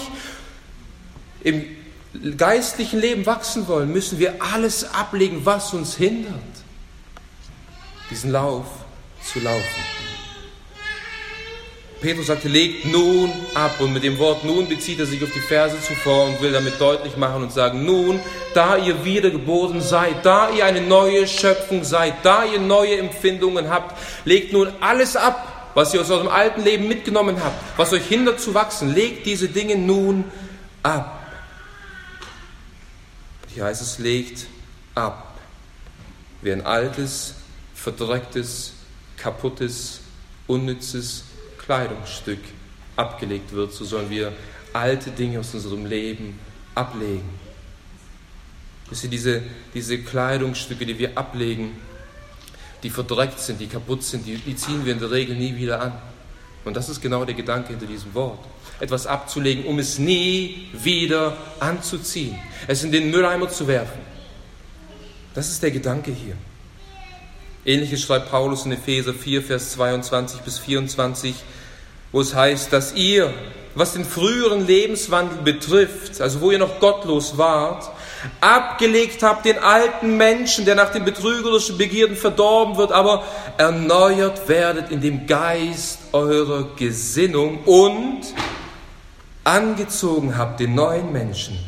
im 1.42 1.64
geistlichen 2.36 3.00
Leben 3.00 3.26
wachsen 3.26 3.66
wollen, 3.66 3.92
müssen 3.92 4.18
wir 4.18 4.42
alles 4.52 4.92
ablegen, 4.92 5.44
was 5.44 5.72
uns 5.74 5.96
hindert, 5.96 6.34
diesen 8.10 8.30
Lauf 8.30 8.66
zu 9.32 9.40
laufen. 9.40 9.93
Petrus 12.04 12.26
sagte, 12.26 12.48
legt 12.48 12.84
nun 12.84 13.32
ab. 13.54 13.80
Und 13.80 13.94
mit 13.94 14.02
dem 14.02 14.18
Wort 14.18 14.44
nun 14.44 14.68
bezieht 14.68 15.00
er 15.00 15.06
sich 15.06 15.22
auf 15.22 15.30
die 15.34 15.40
Verse 15.40 15.74
zuvor 15.80 16.26
und 16.26 16.42
will 16.42 16.52
damit 16.52 16.78
deutlich 16.78 17.16
machen 17.16 17.42
und 17.42 17.50
sagen, 17.50 17.86
nun, 17.86 18.20
da 18.52 18.76
ihr 18.76 19.06
wiedergeboren 19.06 19.80
seid, 19.80 20.16
da 20.22 20.50
ihr 20.50 20.66
eine 20.66 20.82
neue 20.82 21.26
Schöpfung 21.26 21.82
seid, 21.82 22.16
da 22.22 22.44
ihr 22.44 22.60
neue 22.60 22.98
Empfindungen 22.98 23.70
habt, 23.70 23.96
legt 24.26 24.52
nun 24.52 24.70
alles 24.80 25.16
ab, 25.16 25.70
was 25.72 25.94
ihr 25.94 26.02
aus 26.02 26.10
eurem 26.10 26.28
alten 26.28 26.62
Leben 26.62 26.88
mitgenommen 26.88 27.42
habt, 27.42 27.56
was 27.78 27.94
euch 27.94 28.04
hindert 28.04 28.38
zu 28.38 28.52
wachsen. 28.52 28.94
Legt 28.94 29.24
diese 29.24 29.48
Dinge 29.48 29.76
nun 29.76 30.24
ab. 30.82 31.26
Hier 33.54 33.64
heißt 33.64 33.80
es, 33.80 33.98
legt 33.98 34.46
ab. 34.94 35.38
Wie 36.42 36.52
ein 36.52 36.66
altes, 36.66 37.36
verdrecktes, 37.74 38.74
kaputtes, 39.16 40.00
unnützes 40.46 41.24
Kleidungsstück 41.64 42.40
abgelegt 42.96 43.52
wird, 43.52 43.72
so 43.72 43.84
sollen 43.84 44.10
wir 44.10 44.32
alte 44.72 45.10
Dinge 45.10 45.40
aus 45.40 45.54
unserem 45.54 45.86
Leben 45.86 46.38
ablegen. 46.74 47.28
Dass 48.90 49.00
sie 49.00 49.08
diese, 49.08 49.42
diese 49.72 49.98
Kleidungsstücke, 49.98 50.84
die 50.84 50.98
wir 50.98 51.16
ablegen, 51.16 51.72
die 52.82 52.90
verdreckt 52.90 53.40
sind, 53.40 53.60
die 53.60 53.66
kaputt 53.66 54.02
sind, 54.02 54.26
die, 54.26 54.36
die 54.36 54.56
ziehen 54.56 54.84
wir 54.84 54.92
in 54.92 55.00
der 55.00 55.10
Regel 55.10 55.36
nie 55.36 55.56
wieder 55.56 55.80
an. 55.80 55.92
Und 56.64 56.76
das 56.76 56.88
ist 56.88 57.00
genau 57.00 57.24
der 57.24 57.34
Gedanke 57.34 57.68
hinter 57.68 57.86
diesem 57.86 58.12
Wort. 58.14 58.40
Etwas 58.80 59.06
abzulegen, 59.06 59.64
um 59.64 59.78
es 59.78 59.98
nie 59.98 60.68
wieder 60.72 61.36
anzuziehen. 61.60 62.38
Es 62.66 62.82
in 62.84 62.92
den 62.92 63.10
Mülleimer 63.10 63.48
zu 63.48 63.66
werfen. 63.66 64.00
Das 65.34 65.48
ist 65.48 65.62
der 65.62 65.70
Gedanke 65.70 66.10
hier. 66.10 66.36
Ähnliches 67.66 68.02
schreibt 68.02 68.30
Paulus 68.30 68.66
in 68.66 68.72
Epheser 68.72 69.14
4, 69.14 69.42
Vers 69.42 69.72
22 69.72 70.40
bis 70.40 70.58
24, 70.58 71.34
wo 72.12 72.20
es 72.20 72.34
heißt, 72.34 72.72
dass 72.72 72.94
ihr, 72.94 73.32
was 73.74 73.94
den 73.94 74.04
früheren 74.04 74.66
Lebenswandel 74.66 75.38
betrifft, 75.38 76.20
also 76.20 76.42
wo 76.42 76.50
ihr 76.50 76.58
noch 76.58 76.78
gottlos 76.78 77.38
wart, 77.38 77.90
abgelegt 78.40 79.22
habt 79.22 79.46
den 79.46 79.58
alten 79.58 80.16
Menschen, 80.16 80.66
der 80.66 80.74
nach 80.74 80.92
den 80.92 81.04
betrügerischen 81.04 81.78
Begierden 81.78 82.16
verdorben 82.16 82.76
wird, 82.76 82.92
aber 82.92 83.24
erneuert 83.56 84.46
werdet 84.46 84.90
in 84.90 85.00
dem 85.00 85.26
Geist 85.26 86.00
eurer 86.12 86.68
Gesinnung 86.76 87.64
und 87.64 88.22
angezogen 89.42 90.36
habt 90.36 90.60
den 90.60 90.74
neuen 90.74 91.12
Menschen, 91.12 91.58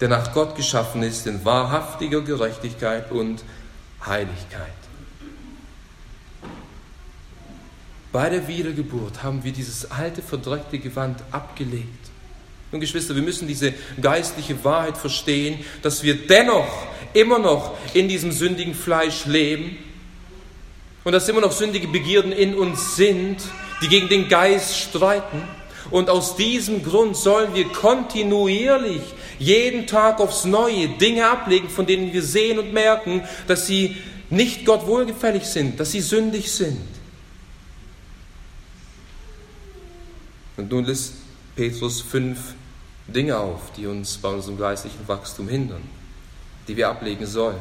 der 0.00 0.08
nach 0.08 0.32
Gott 0.34 0.56
geschaffen 0.56 1.02
ist, 1.04 1.26
in 1.26 1.44
wahrhaftiger 1.44 2.22
Gerechtigkeit 2.22 3.10
und 3.12 3.44
Heiligkeit. 4.04 4.83
Bei 8.14 8.30
der 8.30 8.46
Wiedergeburt 8.46 9.24
haben 9.24 9.42
wir 9.42 9.50
dieses 9.50 9.90
alte, 9.90 10.22
verdreckte 10.22 10.78
Gewand 10.78 11.18
abgelegt 11.32 11.88
und 12.70 12.78
Geschwister, 12.78 13.16
wir 13.16 13.22
müssen 13.22 13.48
diese 13.48 13.74
geistliche 14.00 14.62
Wahrheit 14.62 14.96
verstehen, 14.96 15.58
dass 15.82 16.04
wir 16.04 16.14
dennoch 16.14 16.86
immer 17.12 17.40
noch 17.40 17.76
in 17.92 18.06
diesem 18.06 18.30
sündigen 18.30 18.72
Fleisch 18.72 19.26
leben 19.26 19.78
und 21.02 21.10
dass 21.10 21.28
immer 21.28 21.40
noch 21.40 21.50
sündige 21.50 21.88
Begierden 21.88 22.30
in 22.30 22.54
uns 22.54 22.94
sind, 22.94 23.38
die 23.82 23.88
gegen 23.88 24.08
den 24.08 24.28
Geist 24.28 24.78
streiten. 24.78 25.42
Und 25.90 26.08
aus 26.08 26.36
diesem 26.36 26.84
Grund 26.84 27.16
sollen 27.16 27.52
wir 27.52 27.64
kontinuierlich 27.64 29.02
jeden 29.40 29.88
Tag 29.88 30.20
aufs 30.20 30.44
Neue 30.44 30.86
Dinge 30.86 31.28
ablegen, 31.28 31.68
von 31.68 31.84
denen 31.84 32.12
wir 32.12 32.22
sehen 32.22 32.60
und 32.60 32.72
merken, 32.72 33.24
dass 33.48 33.66
sie 33.66 33.96
nicht 34.30 34.64
Gott 34.64 34.86
wohlgefällig 34.86 35.46
sind, 35.46 35.80
dass 35.80 35.90
sie 35.90 36.00
sündig 36.00 36.52
sind. 36.52 36.78
Und 40.56 40.70
nun 40.70 40.84
lässt 40.84 41.14
Petrus 41.56 42.00
5 42.00 42.54
Dinge 43.06 43.36
auf, 43.36 43.72
die 43.76 43.86
uns 43.86 44.16
bei 44.18 44.28
unserem 44.28 44.58
geistlichen 44.58 45.06
Wachstum 45.06 45.48
hindern, 45.48 45.82
die 46.68 46.76
wir 46.76 46.88
ablegen 46.88 47.26
sollen. 47.26 47.58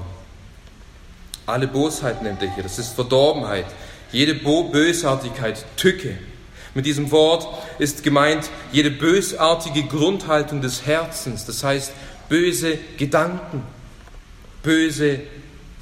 Alle 1.46 1.68
Bosheit 1.68 2.24
nennt 2.24 2.42
er 2.42 2.54
hier, 2.54 2.64
das 2.64 2.80
ist 2.80 2.94
Verdorbenheit, 2.94 3.66
jede 4.12 4.36
Bo 4.36 4.70
Bösartigkeit, 4.70 5.66
Tücke. 5.76 6.18
Mit 6.76 6.86
diesem 6.86 7.12
Wort 7.12 7.48
ist 7.80 8.04
gemeint 8.04 8.50
jede 8.72 8.90
bösartige 8.90 9.84
Grundhaltung 9.84 10.62
des 10.62 10.86
Herzens, 10.86 11.46
das 11.46 11.64
heißt 11.64 11.92
böse 12.30 12.80
Gedanken, 12.98 13.64
böse 14.64 15.20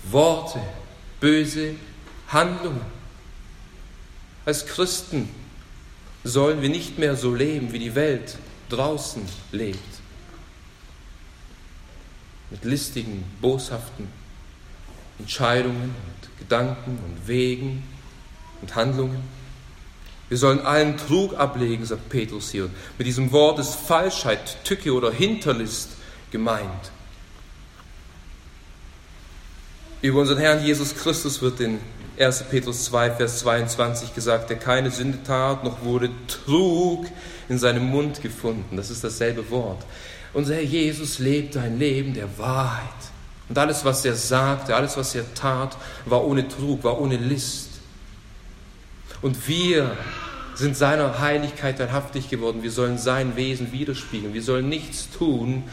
Worte, 0.10 0.60
böse 1.20 1.76
Handlungen. 2.28 2.82
Als 4.44 4.66
Christen 4.66 5.30
sollen 6.24 6.62
wir 6.62 6.70
nicht 6.70 6.98
mehr 7.00 7.16
so 7.16 7.34
leben 7.34 7.74
wie 7.74 7.80
die 7.80 7.96
Welt, 7.96 8.38
draußen 8.70 9.24
lebt. 9.52 9.80
Mit 12.50 12.64
listigen, 12.64 13.24
boshaften 13.42 14.08
Entscheidungen 15.20 15.96
und 15.96 16.40
Gedanken 16.40 17.00
und 17.06 17.28
Wegen 17.28 17.84
und 18.62 18.76
Handlungen. 18.76 19.24
Wir 20.30 20.38
sollen 20.38 20.60
allen 20.60 20.98
Trug 20.98 21.34
ablegen, 21.38 21.86
sagt 21.86 22.10
Petrus 22.10 22.52
hier. 22.52 22.70
Mit 22.98 23.08
diesem 23.08 23.32
Wort 23.32 23.60
ist 23.60 23.76
Falschheit, 23.76 24.64
Tücke 24.64 24.94
oder 24.94 25.12
Hinterlist 25.12 25.90
gemeint. 26.32 26.92
Über 30.02 30.22
unseren 30.22 30.40
Herrn 30.40 30.64
Jesus 30.64 30.96
Christus 30.96 31.42
wird 31.42 31.60
in 31.60 31.80
1. 32.18 32.44
Petrus 32.50 32.86
2, 32.86 33.12
Vers 33.12 33.40
22 33.40 34.14
gesagt, 34.14 34.50
der 34.50 34.58
keine 34.58 34.92
Sünde 34.92 35.24
tat, 35.24 35.64
noch 35.64 35.84
wurde 35.84 36.10
Trug 36.28 37.06
in 37.50 37.58
seinem 37.58 37.86
Mund 37.86 38.22
gefunden. 38.22 38.78
Das 38.78 38.90
ist 38.90 39.04
dasselbe 39.04 39.50
Wort. 39.50 39.84
Unser 40.34 40.56
Herr 40.56 40.64
Jesus 40.64 41.20
lebte 41.20 41.60
ein 41.62 41.80
Leben 41.80 42.14
der 42.14 42.38
Wahrheit. 42.38 42.84
Und 43.50 43.58
alles, 43.58 43.84
was 43.84 44.06
er 44.06 44.16
sagte, 44.16 44.76
alles, 44.76 44.96
was 44.96 45.14
er 45.16 45.34
tat, 45.34 45.76
war 46.06 46.26
ohne 46.26 46.48
Trug, 46.48 46.84
war 46.84 47.02
ohne 47.02 47.18
List. 47.18 47.70
Und 49.22 49.48
wir 49.48 49.98
sind 50.56 50.78
seiner 50.78 51.20
Heiligkeit 51.20 51.78
teilhaftig 51.78 52.30
geworden. 52.30 52.64
Wir 52.64 52.72
sollen 52.72 52.98
sein 52.98 53.36
Wesen 53.36 53.72
widerspiegeln. 53.72 54.34
Wir 54.34 54.44
sollen 54.44 54.70
nichts 54.70 55.10
tun, 55.10 55.64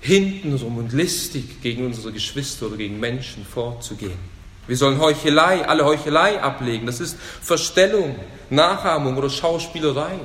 hintenrum 0.00 0.76
und 0.78 0.92
listig 0.92 1.62
gegen 1.62 1.86
unsere 1.86 2.12
Geschwister 2.12 2.66
oder 2.66 2.76
gegen 2.76 3.00
Menschen 3.00 3.46
vorzugehen. 3.46 4.33
Wir 4.66 4.76
sollen 4.76 4.98
Heuchelei, 4.98 5.66
alle 5.66 5.84
Heuchelei 5.84 6.42
ablegen. 6.42 6.86
Das 6.86 7.00
ist 7.00 7.16
Verstellung, 7.42 8.16
Nachahmung 8.50 9.16
oder 9.16 9.28
Schauspielerei. 9.28 10.18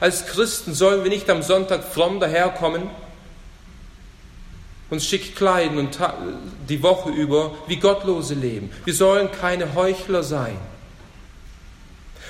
Als 0.00 0.26
Christen 0.26 0.74
sollen 0.74 1.04
wir 1.04 1.10
nicht 1.10 1.28
am 1.30 1.42
Sonntag 1.42 1.84
fromm 1.84 2.18
daherkommen, 2.18 2.90
uns 4.90 5.06
schick 5.06 5.36
kleiden 5.36 5.78
und 5.78 5.98
die 6.68 6.82
Woche 6.82 7.10
über 7.10 7.52
wie 7.66 7.76
Gottlose 7.76 8.34
leben. 8.34 8.70
Wir 8.84 8.94
sollen 8.94 9.30
keine 9.32 9.74
Heuchler 9.74 10.22
sein. 10.22 10.56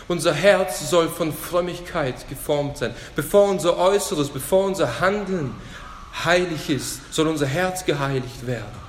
Unser 0.06 0.34
Herz 0.34 0.88
soll 0.90 1.08
von 1.08 1.32
Frömmigkeit 1.32 2.28
geformt 2.28 2.78
sein. 2.78 2.94
Bevor 3.16 3.48
unser 3.48 3.78
Äußeres, 3.78 4.28
bevor 4.28 4.66
unser 4.66 5.00
Handeln 5.00 5.54
heilig 6.24 6.70
ist, 6.70 7.12
soll 7.12 7.28
unser 7.28 7.46
Herz 7.46 7.84
geheiligt 7.84 8.46
werden. 8.46 8.82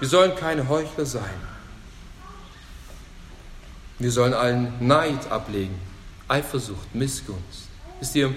Wir 0.00 0.08
sollen 0.08 0.34
keine 0.34 0.68
Heuchler 0.68 1.06
sein. 1.06 1.57
Wir 3.98 4.12
sollen 4.12 4.34
allen 4.34 4.72
Neid 4.80 5.30
ablegen, 5.30 5.74
Eifersucht, 6.28 6.94
Missgunst. 6.94 7.68
Wisst 7.98 8.14
ihr, 8.14 8.32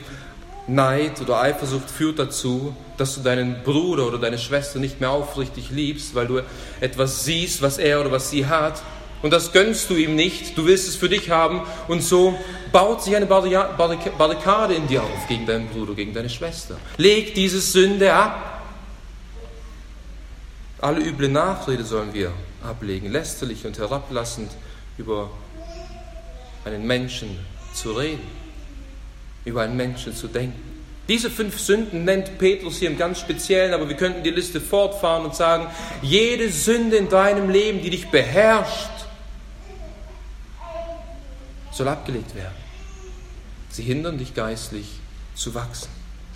Neid 0.67 1.21
oder 1.21 1.39
Eifersucht 1.41 1.89
führt 1.89 2.17
dazu, 2.17 2.75
dass 2.97 3.15
du 3.15 3.21
deinen 3.21 3.63
Bruder 3.63 4.07
oder 4.07 4.17
deine 4.17 4.37
Schwester 4.37 4.79
nicht 4.79 4.99
mehr 4.99 5.11
aufrichtig 5.11 5.69
liebst, 5.69 6.15
weil 6.15 6.27
du 6.27 6.41
etwas 6.79 7.25
siehst, 7.25 7.61
was 7.61 7.77
er 7.77 8.01
oder 8.01 8.11
was 8.11 8.29
sie 8.29 8.47
hat. 8.47 8.81
Und 9.21 9.31
das 9.31 9.51
gönnst 9.51 9.89
du 9.89 9.95
ihm 9.95 10.15
nicht, 10.15 10.57
du 10.57 10.65
willst 10.65 10.87
es 10.87 10.95
für 10.95 11.09
dich 11.09 11.29
haben. 11.29 11.61
Und 11.87 12.01
so 12.01 12.35
baut 12.71 13.03
sich 13.03 13.15
eine 13.15 13.27
Barrikade 13.27 14.73
in 14.73 14.87
dir 14.87 15.03
auf 15.03 15.27
gegen 15.27 15.45
deinen 15.45 15.67
Bruder, 15.67 15.93
gegen 15.93 16.13
deine 16.13 16.29
Schwester. 16.29 16.77
Leg 16.97 17.35
diese 17.35 17.61
Sünde 17.61 18.13
ab. 18.13 18.63
Alle 20.79 21.01
üble 21.01 21.29
Nachrede 21.29 21.83
sollen 21.83 22.13
wir 22.13 22.31
ablegen, 22.67 23.11
lästerlich 23.11 23.65
und 23.67 23.77
herablassend 23.77 24.51
über 24.97 25.29
einen 26.65 26.85
Menschen 26.85 27.37
zu 27.73 27.93
reden, 27.93 28.27
über 29.45 29.61
einen 29.61 29.75
Menschen 29.75 30.15
zu 30.15 30.27
denken. 30.27 30.59
Diese 31.07 31.29
fünf 31.29 31.59
Sünden 31.59 32.05
nennt 32.05 32.37
Petrus 32.37 32.77
hier 32.77 32.89
im 32.89 32.97
ganz 32.97 33.19
Speziellen, 33.19 33.73
aber 33.73 33.89
wir 33.89 33.97
könnten 33.97 34.23
die 34.23 34.29
Liste 34.29 34.61
fortfahren 34.61 35.25
und 35.25 35.35
sagen, 35.35 35.67
jede 36.01 36.49
Sünde 36.49 36.97
in 36.97 37.09
deinem 37.09 37.49
Leben, 37.49 37.81
die 37.81 37.89
dich 37.89 38.09
beherrscht, 38.09 38.89
soll 41.71 41.87
abgelegt 41.87 42.35
werden. 42.35 42.55
Sie 43.69 43.83
hindern 43.83 44.17
dich 44.17 44.33
geistlich 44.33 44.87
zu 45.33 45.53
wachsen. 45.55 45.89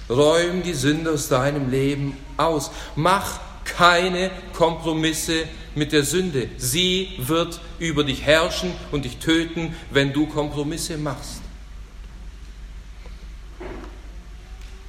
Räum 0.10 0.64
die 0.64 0.74
Sünde 0.74 1.12
aus 1.12 1.30
deinem 1.30 1.70
Leben 1.70 2.18
aus. 2.38 2.72
Mach 2.96 3.40
keine 3.66 4.32
Kompromisse 4.54 5.46
mit 5.76 5.92
der 5.92 6.04
Sünde. 6.04 6.50
Sie 6.58 7.10
wird 7.18 7.60
über 7.80 8.04
dich 8.04 8.22
herrschen 8.24 8.72
und 8.92 9.06
dich 9.06 9.18
töten, 9.18 9.76
wenn 9.92 10.14
du 10.14 10.26
Kompromisse 10.28 10.98
machst. 10.98 11.42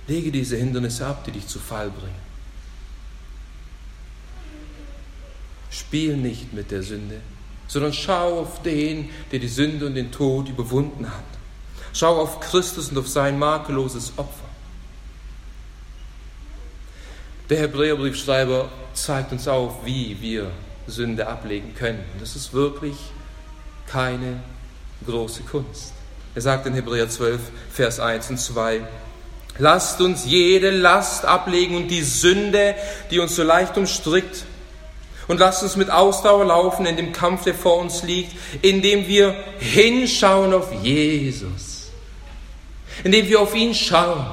Lege 0.07 0.31
diese 0.31 0.57
Hindernisse 0.57 1.07
ab, 1.07 1.25
die 1.25 1.33
dich 1.33 1.47
zu 1.47 1.59
Fall 1.59 1.91
bringen. 1.91 2.27
Spiel 5.71 6.17
nicht 6.17 6.53
mit 6.53 6.71
der 6.71 6.83
Sünde, 6.83 7.21
sondern 7.67 7.93
schau 7.93 8.41
auf 8.41 8.63
den, 8.63 9.11
der 9.33 9.41
die 9.41 9.49
Sünde 9.49 9.87
und 9.87 9.95
den 9.95 10.13
Tod 10.13 10.49
überwunden 10.49 11.07
hat. 11.07 11.25
Schau 11.93 12.21
auf 12.21 12.41
Christus 12.41 12.91
und 12.91 12.99
auf 12.99 13.09
sein 13.09 13.39
makelloses 13.39 14.13
Opfer. 14.17 14.47
Der 17.49 17.59
Hebräerbriefschreiber 17.59 18.69
zeigt 18.95 19.33
uns 19.33 19.47
auf, 19.47 19.85
wie 19.85 20.21
wir 20.21 20.51
Sünde 20.87 21.27
ablegen 21.27 21.75
können. 21.75 22.05
Das 22.21 22.37
ist 22.37 22.53
wirklich 22.53 22.97
keine 23.87 24.41
große 25.07 25.43
Kunst. 25.43 25.93
Er 26.35 26.43
sagt 26.43 26.67
in 26.67 26.75
Hebräer 26.75 27.09
12, 27.09 27.41
Vers 27.73 28.01
1 28.01 28.31
und 28.31 28.39
2, 28.39 28.83
Lasst 29.59 30.03
uns 30.03 30.27
jede 30.27 30.71
Last 30.71 31.25
ablegen 31.25 31.77
und 31.77 31.89
die 31.89 32.03
Sünde, 32.03 32.75
die 33.11 33.19
uns 33.21 33.37
so 33.37 33.43
leicht 33.43 33.79
umstrickt. 33.79 34.45
Und 35.29 35.41
lasst 35.41 35.63
uns 35.63 35.77
mit 35.77 35.91
Ausdauer 35.91 36.45
laufen 36.45 36.85
in 36.87 36.97
dem 36.97 37.13
Kampf, 37.13 37.45
der 37.45 37.55
vor 37.55 37.79
uns 37.79 38.03
liegt, 38.03 38.33
indem 38.63 39.09
wir 39.09 39.35
hinschauen 39.59 40.53
auf 40.53 40.73
Jesus. 40.83 41.91
Indem 43.03 43.27
wir 43.29 43.41
auf 43.41 43.55
ihn 43.55 43.75
schauen, 43.75 44.27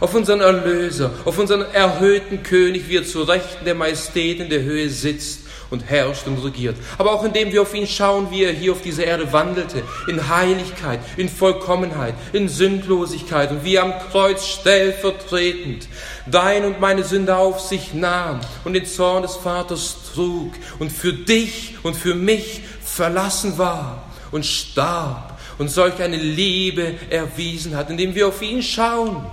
auf 0.00 0.14
unseren 0.14 0.40
Erlöser, 0.40 1.10
auf 1.24 1.38
unseren 1.38 1.62
erhöhten 1.72 2.42
König, 2.42 2.88
wie 2.88 2.96
er 2.96 3.04
zu 3.04 3.22
Rechten 3.22 3.64
der 3.64 3.74
Majestät 3.74 4.40
in 4.40 4.48
der 4.48 4.62
Höhe 4.62 4.88
sitzt 4.88 5.39
und 5.70 5.88
herrscht 5.88 6.26
und 6.26 6.42
regiert. 6.44 6.76
Aber 6.98 7.12
auch 7.12 7.24
indem 7.24 7.52
wir 7.52 7.62
auf 7.62 7.74
ihn 7.74 7.86
schauen, 7.86 8.30
wie 8.30 8.44
er 8.44 8.52
hier 8.52 8.72
auf 8.72 8.82
dieser 8.82 9.04
Erde 9.04 9.32
wandelte, 9.32 9.82
in 10.08 10.28
Heiligkeit, 10.28 11.00
in 11.16 11.28
Vollkommenheit, 11.28 12.14
in 12.32 12.48
Sündlosigkeit 12.48 13.50
und 13.50 13.64
wie 13.64 13.76
er 13.76 13.84
am 13.84 13.94
Kreuz 14.10 14.46
stellvertretend 14.46 15.88
dein 16.26 16.64
und 16.64 16.80
meine 16.80 17.04
Sünde 17.04 17.36
auf 17.36 17.60
sich 17.60 17.94
nahm 17.94 18.40
und 18.64 18.74
den 18.74 18.86
Zorn 18.86 19.22
des 19.22 19.36
Vaters 19.36 19.96
trug 20.14 20.52
und 20.78 20.90
für 20.90 21.12
dich 21.12 21.76
und 21.82 21.96
für 21.96 22.14
mich 22.14 22.62
verlassen 22.84 23.58
war 23.58 24.04
und 24.30 24.44
starb 24.44 25.38
und 25.58 25.70
solch 25.70 26.00
eine 26.00 26.16
Liebe 26.16 26.94
erwiesen 27.10 27.76
hat, 27.76 27.90
indem 27.90 28.14
wir 28.14 28.28
auf 28.28 28.42
ihn 28.42 28.62
schauen 28.62 29.26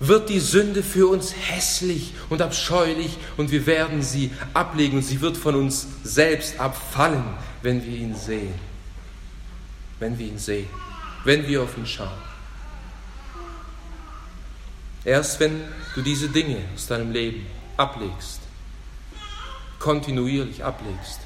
wird 0.00 0.30
die 0.30 0.40
Sünde 0.40 0.82
für 0.82 1.08
uns 1.08 1.34
hässlich 1.34 2.14
und 2.30 2.40
abscheulich 2.40 3.18
und 3.36 3.50
wir 3.50 3.66
werden 3.66 4.02
sie 4.02 4.32
ablegen 4.54 4.96
und 4.96 5.04
sie 5.04 5.20
wird 5.20 5.36
von 5.36 5.54
uns 5.54 5.86
selbst 6.02 6.58
abfallen, 6.58 7.22
wenn 7.62 7.84
wir 7.84 7.96
ihn 7.96 8.16
sehen. 8.16 8.54
Wenn 9.98 10.18
wir 10.18 10.26
ihn 10.26 10.38
sehen, 10.38 10.68
wenn 11.24 11.46
wir 11.46 11.62
auf 11.62 11.76
ihn 11.76 11.86
schauen. 11.86 12.08
Erst 15.04 15.38
wenn 15.38 15.62
du 15.94 16.00
diese 16.00 16.30
Dinge 16.30 16.58
aus 16.74 16.86
deinem 16.86 17.12
Leben 17.12 17.46
ablegst, 17.76 18.40
kontinuierlich 19.78 20.64
ablegst, 20.64 21.20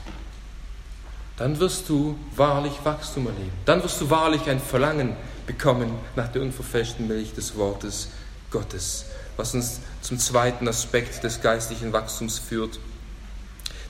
dann 1.36 1.58
wirst 1.60 1.88
du 1.88 2.18
wahrlich 2.34 2.72
Wachstum 2.84 3.26
erleben. 3.26 3.52
Dann 3.64 3.82
wirst 3.82 4.00
du 4.00 4.10
wahrlich 4.10 4.48
ein 4.48 4.60
Verlangen 4.60 5.16
bekommen 5.46 5.92
nach 6.16 6.28
der 6.28 6.42
unverfälschten 6.42 7.06
Milch 7.06 7.34
des 7.34 7.56
Wortes 7.56 8.08
Gottes, 8.54 9.06
was 9.36 9.52
uns 9.52 9.80
zum 10.00 10.16
zweiten 10.16 10.68
Aspekt 10.68 11.24
des 11.24 11.42
geistlichen 11.42 11.92
Wachstums 11.92 12.38
führt, 12.38 12.78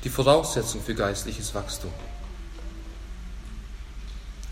die 0.05 0.09
Voraussetzung 0.09 0.83
für 0.83 0.95
geistliches 0.95 1.55
Wachstum. 1.55 1.93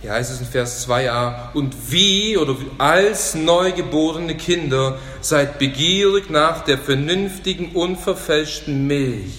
Hier 0.02 0.12
heißt 0.12 0.30
es 0.30 0.40
in 0.40 0.46
Vers 0.46 0.86
2a, 0.86 1.54
und 1.54 1.74
wie 1.90 2.36
oder 2.36 2.56
als 2.76 3.34
neugeborene 3.34 4.36
Kinder 4.36 4.98
seid 5.22 5.58
begierig 5.58 6.28
nach 6.28 6.62
der 6.62 6.76
vernünftigen, 6.76 7.72
unverfälschten 7.72 8.86
Milch. 8.86 9.38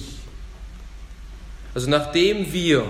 Also 1.76 1.88
nachdem 1.88 2.52
wir 2.52 2.90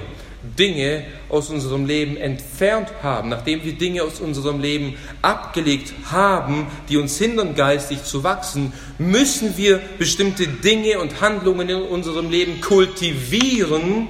Dinge 0.57 1.05
aus 1.33 1.49
unserem 1.49 1.85
Leben 1.85 2.15
entfernt 2.15 2.89
haben, 3.01 3.29
nachdem 3.29 3.63
wir 3.63 3.73
Dinge 3.73 4.03
aus 4.03 4.19
unserem 4.19 4.61
Leben 4.61 4.95
abgelegt 5.23 5.91
haben, 6.11 6.67
die 6.89 6.97
uns 6.97 7.17
hindern, 7.17 7.55
geistig 7.55 8.03
zu 8.03 8.23
wachsen, 8.23 8.71
müssen 8.99 9.57
wir 9.57 9.79
bestimmte 9.97 10.47
Dinge 10.47 10.99
und 10.99 11.21
Handlungen 11.21 11.67
in 11.67 11.81
unserem 11.81 12.29
Leben 12.29 12.61
kultivieren, 12.61 14.07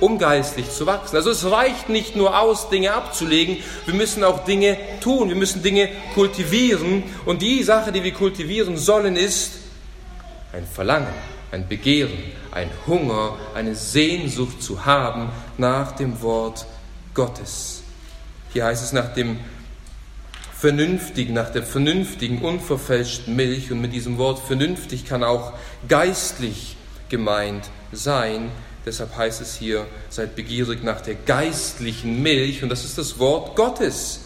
um 0.00 0.18
geistlich 0.18 0.70
zu 0.70 0.86
wachsen. 0.86 1.16
Also 1.16 1.30
es 1.30 1.44
reicht 1.44 1.90
nicht 1.90 2.16
nur 2.16 2.40
aus, 2.40 2.70
Dinge 2.70 2.94
abzulegen, 2.94 3.58
wir 3.84 3.94
müssen 3.94 4.24
auch 4.24 4.44
Dinge 4.44 4.78
tun, 5.00 5.28
wir 5.28 5.36
müssen 5.36 5.62
Dinge 5.62 5.90
kultivieren. 6.14 7.02
Und 7.26 7.42
die 7.42 7.62
Sache, 7.62 7.92
die 7.92 8.02
wir 8.02 8.12
kultivieren 8.12 8.78
sollen, 8.78 9.16
ist 9.16 9.52
ein 10.54 10.66
Verlangen 10.66 11.12
ein 11.52 11.68
Begehren, 11.68 12.18
ein 12.56 12.70
Hunger, 12.86 13.36
eine 13.54 13.74
Sehnsucht 13.74 14.62
zu 14.62 14.86
haben 14.86 15.28
nach 15.58 15.92
dem 15.92 16.22
Wort 16.22 16.64
Gottes. 17.12 17.82
Hier 18.54 18.64
heißt 18.64 18.82
es 18.82 18.92
nach 18.92 19.12
dem 19.12 19.38
vernünftigen, 20.58 21.34
nach 21.34 21.50
der 21.50 21.64
vernünftigen, 21.64 22.40
unverfälschten 22.40 23.36
Milch 23.36 23.70
und 23.70 23.82
mit 23.82 23.92
diesem 23.92 24.16
Wort 24.16 24.38
vernünftig 24.38 25.04
kann 25.04 25.22
auch 25.22 25.52
geistlich 25.86 26.78
gemeint 27.10 27.68
sein. 27.92 28.50
Deshalb 28.86 29.14
heißt 29.14 29.42
es 29.42 29.54
hier, 29.54 29.86
seid 30.08 30.34
begierig 30.34 30.82
nach 30.82 31.02
der 31.02 31.14
geistlichen 31.14 32.22
Milch 32.22 32.62
und 32.62 32.70
das 32.70 32.86
ist 32.86 32.96
das 32.96 33.18
Wort 33.18 33.54
Gottes. 33.54 34.20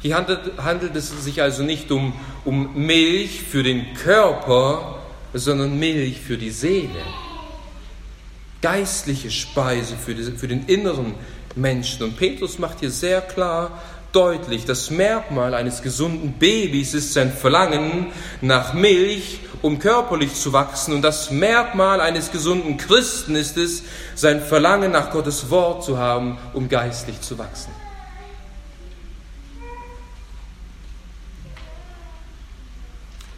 Hier 0.00 0.16
handelt, 0.16 0.56
handelt 0.56 0.96
es 0.96 1.10
sich 1.24 1.42
also 1.42 1.62
nicht 1.62 1.90
um, 1.90 2.14
um 2.46 2.86
Milch 2.86 3.42
für 3.42 3.62
den 3.62 3.92
Körper, 3.92 4.97
sondern 5.34 5.78
Milch 5.78 6.20
für 6.20 6.38
die 6.38 6.50
Seele. 6.50 7.02
Geistliche 8.60 9.30
Speise 9.30 9.96
für, 9.96 10.14
die, 10.14 10.24
für 10.32 10.48
den 10.48 10.66
inneren 10.66 11.14
Menschen. 11.54 12.04
Und 12.04 12.16
Petrus 12.16 12.58
macht 12.58 12.80
hier 12.80 12.90
sehr 12.90 13.20
klar 13.20 13.80
deutlich, 14.12 14.64
das 14.64 14.90
Merkmal 14.90 15.54
eines 15.54 15.82
gesunden 15.82 16.32
Babys 16.32 16.94
ist 16.94 17.12
sein 17.12 17.32
Verlangen 17.32 18.06
nach 18.40 18.72
Milch, 18.72 19.40
um 19.62 19.78
körperlich 19.78 20.34
zu 20.34 20.52
wachsen. 20.52 20.94
Und 20.94 21.02
das 21.02 21.30
Merkmal 21.30 22.00
eines 22.00 22.32
gesunden 22.32 22.78
Christen 22.78 23.36
ist 23.36 23.56
es, 23.56 23.82
sein 24.14 24.40
Verlangen 24.40 24.92
nach 24.92 25.10
Gottes 25.10 25.50
Wort 25.50 25.84
zu 25.84 25.98
haben, 25.98 26.38
um 26.52 26.68
geistlich 26.68 27.20
zu 27.20 27.38
wachsen. 27.38 27.70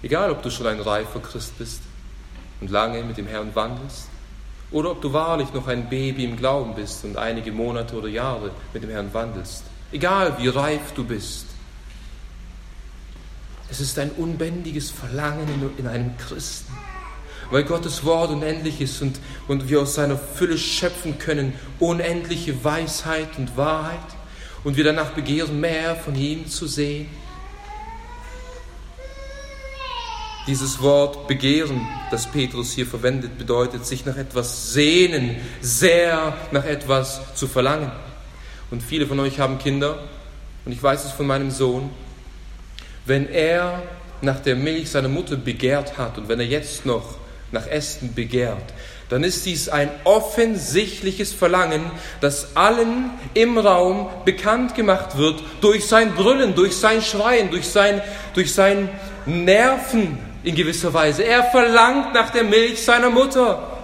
Egal, 0.02 0.30
ob 0.30 0.42
du 0.42 0.50
schon 0.50 0.66
ein 0.66 0.80
reifer 0.80 1.20
Christ 1.20 1.58
bist 1.58 1.82
und 2.60 2.70
lange 2.70 3.02
mit 3.04 3.18
dem 3.18 3.26
Herrn 3.26 3.54
wandelst, 3.54 4.08
oder 4.70 4.92
ob 4.92 5.02
du 5.02 5.12
wahrlich 5.12 5.52
noch 5.52 5.66
ein 5.66 5.88
Baby 5.88 6.24
im 6.24 6.36
Glauben 6.36 6.74
bist 6.74 7.04
und 7.04 7.16
einige 7.16 7.52
Monate 7.52 7.96
oder 7.96 8.08
Jahre 8.08 8.52
mit 8.72 8.82
dem 8.82 8.90
Herrn 8.90 9.12
wandelst. 9.12 9.64
Egal, 9.92 10.36
wie 10.38 10.48
reif 10.48 10.92
du 10.94 11.04
bist. 11.04 11.46
Es 13.68 13.80
ist 13.80 13.98
ein 13.98 14.10
unbändiges 14.12 14.90
Verlangen 14.90 15.72
in 15.76 15.86
einem 15.86 16.16
Christen, 16.18 16.72
weil 17.50 17.64
Gottes 17.64 18.04
Wort 18.04 18.30
unendlich 18.30 18.80
ist 18.80 19.02
und, 19.02 19.18
und 19.48 19.68
wir 19.68 19.80
aus 19.80 19.94
seiner 19.94 20.16
Fülle 20.16 20.58
schöpfen 20.58 21.18
können, 21.18 21.52
unendliche 21.78 22.64
Weisheit 22.64 23.38
und 23.38 23.56
Wahrheit 23.56 23.98
und 24.64 24.76
wir 24.76 24.84
danach 24.84 25.10
begehren, 25.10 25.60
mehr 25.60 25.96
von 25.96 26.14
ihm 26.14 26.48
zu 26.48 26.66
sehen 26.66 27.08
Dieses 30.46 30.80
Wort 30.80 31.28
Begehren, 31.28 31.86
das 32.10 32.26
Petrus 32.26 32.72
hier 32.72 32.86
verwendet, 32.86 33.36
bedeutet 33.36 33.84
sich 33.84 34.06
nach 34.06 34.16
etwas 34.16 34.72
sehnen, 34.72 35.36
sehr 35.60 36.34
nach 36.50 36.64
etwas 36.64 37.20
zu 37.34 37.46
verlangen. 37.46 37.92
Und 38.70 38.82
viele 38.82 39.06
von 39.06 39.20
euch 39.20 39.38
haben 39.38 39.58
Kinder, 39.58 39.98
und 40.64 40.72
ich 40.72 40.82
weiß 40.82 41.04
es 41.04 41.12
von 41.12 41.26
meinem 41.26 41.50
Sohn, 41.50 41.90
wenn 43.04 43.28
er 43.28 43.82
nach 44.22 44.40
der 44.40 44.56
Milch 44.56 44.90
seiner 44.90 45.08
Mutter 45.08 45.36
begehrt 45.36 45.98
hat 45.98 46.16
und 46.18 46.28
wenn 46.28 46.40
er 46.40 46.46
jetzt 46.46 46.86
noch 46.86 47.16
nach 47.52 47.66
Essen 47.66 48.14
begehrt, 48.14 48.72
dann 49.10 49.24
ist 49.24 49.44
dies 49.44 49.68
ein 49.68 49.90
offensichtliches 50.04 51.32
Verlangen, 51.32 51.90
das 52.20 52.56
allen 52.56 53.10
im 53.34 53.58
Raum 53.58 54.08
bekannt 54.24 54.74
gemacht 54.74 55.18
wird 55.18 55.42
durch 55.60 55.86
sein 55.86 56.14
Brüllen, 56.14 56.54
durch 56.54 56.76
sein 56.76 57.02
Schreien, 57.02 57.50
durch 57.50 57.68
sein, 57.68 58.00
durch 58.34 58.54
sein 58.54 58.88
Nerven, 59.26 60.29
in 60.42 60.54
gewisser 60.54 60.92
Weise. 60.92 61.24
Er 61.24 61.44
verlangt 61.44 62.14
nach 62.14 62.30
der 62.30 62.44
Milch 62.44 62.82
seiner 62.82 63.10
Mutter. 63.10 63.78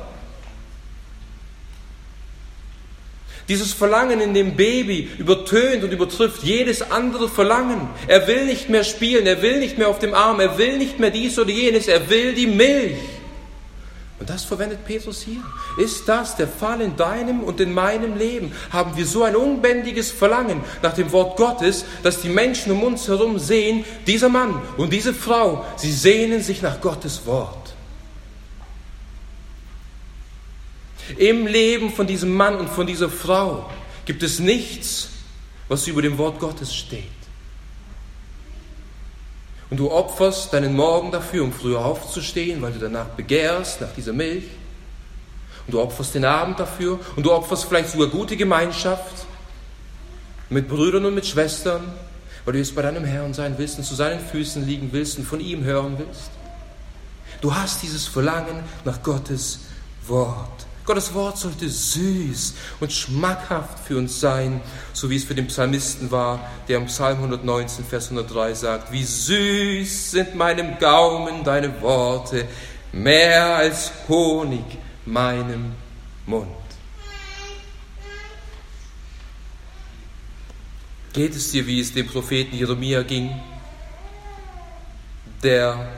Dieses 3.49 3.73
Verlangen 3.73 4.21
in 4.21 4.35
dem 4.35 4.57
Baby 4.57 5.09
übertönt 5.19 5.85
und 5.85 5.93
übertrifft 5.93 6.43
jedes 6.43 6.91
andere 6.91 7.29
Verlangen. 7.29 7.89
Er 8.09 8.27
will 8.27 8.45
nicht 8.47 8.69
mehr 8.69 8.83
spielen, 8.83 9.27
er 9.27 9.41
will 9.41 9.61
nicht 9.61 9.79
mehr 9.79 9.89
auf 9.89 10.01
dem 10.01 10.15
Arm, 10.15 10.41
er 10.41 10.59
will 10.59 10.79
nicht 10.79 10.99
mehr 10.99 11.11
dies 11.11 11.39
oder 11.39 11.51
jenes, 11.51 11.87
er 11.87 12.11
will 12.11 12.35
die 12.35 12.49
Milch. 12.49 12.97
Und 14.19 14.31
das 14.31 14.45
verwendet 14.45 14.85
Petrus 14.87 15.21
hier. 15.23 15.43
Ist 15.77 16.09
das 16.09 16.37
der 16.37 16.49
Fall 16.49 16.81
in 16.81 16.97
deinem 16.97 17.43
und 17.43 17.61
in 17.61 17.73
meinem 17.73 18.17
Leben? 18.17 18.53
Haben 18.71 18.97
wir 18.97 19.07
so 19.07 19.25
ein 19.25 19.37
unbändiges 19.37 20.11
Verlangen 20.11 20.63
nach 20.81 20.95
dem 20.95 21.13
Wort 21.13 21.37
Gottes, 21.37 21.85
dass 22.03 22.23
die 22.23 22.31
Menschen 22.31 22.73
um 22.73 22.83
uns 22.83 23.09
herum 23.09 23.39
sehen, 23.39 23.85
dieser 24.07 24.31
Mann 24.31 24.63
und 24.79 24.93
diese 24.93 25.13
Frau, 25.13 25.67
sie 25.77 25.93
sehnen 25.93 26.43
sich 26.43 26.63
nach 26.63 26.81
Gottes 26.81 27.27
Wort. 27.27 27.75
Im 31.19 31.47
Leben 31.47 31.93
von 31.93 32.07
diesem 32.07 32.35
Mann 32.35 32.57
und 32.57 32.69
von 32.69 32.87
dieser 32.87 33.11
Frau 33.11 33.71
gibt 34.07 34.23
es 34.23 34.39
nichts, 34.39 35.11
was 35.69 35.87
über 35.87 36.03
dem 36.03 36.17
Wort 36.19 36.39
Gottes 36.39 36.75
steht. 36.75 37.16
Und 39.71 39.79
du 39.79 39.91
opferst 39.91 40.53
deinen 40.53 40.77
Morgen 40.77 41.11
dafür, 41.11 41.43
um 41.43 41.53
früher 41.53 41.85
aufzustehen, 41.85 42.63
weil 42.63 42.73
du 42.73 42.79
danach 42.79 43.07
begehrst, 43.07 43.81
nach 43.81 43.93
dieser 43.97 44.13
Milch. 44.13 44.45
Und 45.67 45.75
du 45.75 45.81
opferst 45.81 46.15
den 46.15 46.25
Abend 46.25 46.61
dafür. 46.61 47.01
Und 47.17 47.27
du 47.27 47.33
opferst 47.33 47.65
vielleicht 47.65 47.91
sogar 47.91 48.09
gute 48.09 48.37
Gemeinschaft 48.37 49.27
mit 50.49 50.69
Brüdern 50.69 51.05
und 51.05 51.15
mit 51.15 51.27
Schwestern, 51.27 51.83
weil 52.45 52.53
du 52.53 52.59
jetzt 52.61 52.77
bei 52.77 52.83
deinem 52.83 53.05
Herrn 53.05 53.35
sein 53.35 53.55
willst 53.59 53.79
und 53.79 53.85
zu 53.85 53.97
seinen 53.97 54.21
Füßen 54.21 54.65
liegen 54.65 54.91
willst 54.93 55.19
und 55.19 55.25
von 55.25 55.41
ihm 55.41 55.65
hören 55.65 55.97
willst. 55.99 56.31
Du 57.41 57.55
hast 57.55 57.83
dieses 57.83 58.07
Verlangen 58.07 58.63
nach 58.85 59.03
Gottes 59.03 59.61
Wort. 60.07 60.67
Gottes 60.87 61.13
Wort 61.15 61.37
sollte 61.37 61.69
süß 61.69 62.55
und 62.79 62.93
schmackhaft 62.93 63.81
für 63.81 63.99
uns 63.99 64.21
sein, 64.21 64.61
so 64.93 65.11
wie 65.11 65.17
es 65.17 65.25
für 65.25 65.35
den 65.35 65.49
Psalmisten 65.49 66.13
war, 66.13 66.49
der 66.69 66.79
im 66.79 66.87
Psalm 66.87 67.17
119, 67.17 67.85
Vers 67.85 68.11
103 68.11 68.55
sagt, 68.55 68.93
wie 68.93 69.03
süß 69.03 70.13
sind 70.13 70.37
meinem 70.37 70.79
Gaumen 70.79 71.43
deine 71.43 71.83
Worte, 71.83 72.47
mehr 72.93 73.57
als 73.57 73.91
Honig 74.09 74.65
meinem 75.05 75.73
Mund. 76.25 76.47
Geht 81.13 81.35
es 81.35 81.51
dir, 81.51 81.67
wie 81.67 81.81
es 81.81 81.93
dem 81.93 82.07
Propheten 82.07 82.57
Jeremia 82.57 83.03
ging, 83.03 83.35
der 85.43 85.89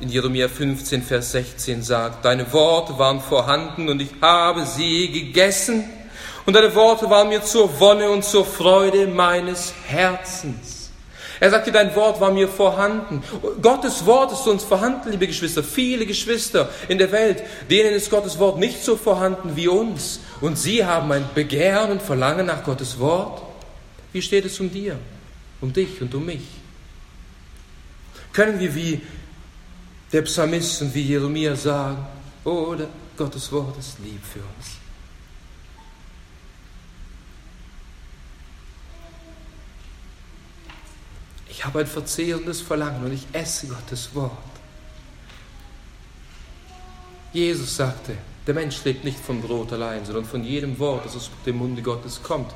in 0.00 0.08
Jeremia 0.10 0.48
15, 0.48 1.02
Vers 1.02 1.32
16 1.32 1.82
sagt, 1.82 2.24
deine 2.24 2.52
Worte 2.52 2.98
waren 2.98 3.20
vorhanden 3.20 3.88
und 3.88 4.00
ich 4.00 4.10
habe 4.20 4.66
sie 4.66 5.10
gegessen 5.10 5.84
und 6.44 6.54
deine 6.54 6.74
Worte 6.74 7.08
waren 7.08 7.28
mir 7.28 7.42
zur 7.42 7.80
Wonne 7.80 8.10
und 8.10 8.24
zur 8.24 8.44
Freude 8.44 9.06
meines 9.06 9.72
Herzens. 9.86 10.90
Er 11.38 11.50
sagte, 11.50 11.70
dein 11.70 11.94
Wort 11.94 12.20
war 12.20 12.32
mir 12.32 12.48
vorhanden. 12.48 13.22
Gottes 13.60 14.06
Wort 14.06 14.32
ist 14.32 14.46
uns 14.46 14.64
vorhanden, 14.64 15.10
liebe 15.10 15.26
Geschwister. 15.26 15.62
Viele 15.62 16.06
Geschwister 16.06 16.70
in 16.88 16.96
der 16.96 17.12
Welt, 17.12 17.42
denen 17.70 17.92
ist 17.92 18.10
Gottes 18.10 18.38
Wort 18.38 18.58
nicht 18.58 18.82
so 18.82 18.96
vorhanden 18.96 19.54
wie 19.54 19.68
uns. 19.68 20.20
Und 20.40 20.56
sie 20.56 20.84
haben 20.84 21.12
ein 21.12 21.28
Begehren 21.34 21.90
und 21.90 22.00
Verlangen 22.00 22.46
nach 22.46 22.64
Gottes 22.64 22.98
Wort. 22.98 23.42
Wie 24.12 24.22
steht 24.22 24.46
es 24.46 24.58
um 24.60 24.70
dir, 24.70 24.98
um 25.60 25.74
dich 25.74 26.00
und 26.00 26.14
um 26.14 26.24
mich? 26.24 26.44
Können 28.32 28.58
wir 28.58 28.74
wie 28.74 29.02
der 30.16 30.22
Psalmist 30.22 30.80
und 30.80 30.94
wie 30.94 31.02
Jeremia 31.02 31.54
sagen, 31.54 32.06
oder 32.42 32.88
Gottes 33.18 33.52
Wort 33.52 33.76
ist 33.78 33.98
lieb 33.98 34.24
für 34.24 34.38
uns. 34.38 34.78
Ich 41.50 41.62
habe 41.62 41.80
ein 41.80 41.86
verzehrendes 41.86 42.62
Verlangen 42.62 43.04
und 43.04 43.12
ich 43.12 43.26
esse 43.34 43.66
Gottes 43.66 44.14
Wort. 44.14 44.32
Jesus 47.34 47.76
sagte, 47.76 48.16
der 48.46 48.54
Mensch 48.54 48.82
lebt 48.84 49.04
nicht 49.04 49.20
vom 49.20 49.42
Brot 49.42 49.74
allein, 49.74 50.06
sondern 50.06 50.24
von 50.24 50.42
jedem 50.42 50.78
Wort, 50.78 51.04
das 51.04 51.16
aus 51.16 51.30
dem 51.44 51.58
Munde 51.58 51.82
Gottes 51.82 52.22
kommt. 52.22 52.54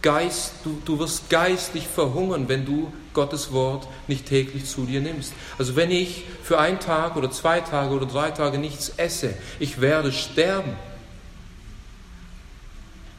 Geist, 0.00 0.52
du, 0.64 0.80
du 0.84 0.98
wirst 0.98 1.28
geistlich 1.28 1.86
verhungern, 1.86 2.48
wenn 2.48 2.64
du 2.64 2.92
Gottes 3.14 3.52
Wort 3.52 3.88
nicht 4.06 4.26
täglich 4.26 4.66
zu 4.66 4.84
dir 4.86 5.00
nimmst. 5.00 5.32
Also 5.58 5.74
wenn 5.74 5.90
ich 5.90 6.24
für 6.42 6.58
einen 6.58 6.78
Tag 6.78 7.16
oder 7.16 7.30
zwei 7.30 7.60
Tage 7.60 7.94
oder 7.94 8.06
drei 8.06 8.30
Tage 8.30 8.58
nichts 8.58 8.90
esse, 8.96 9.34
ich 9.58 9.80
werde 9.80 10.12
sterben. 10.12 10.76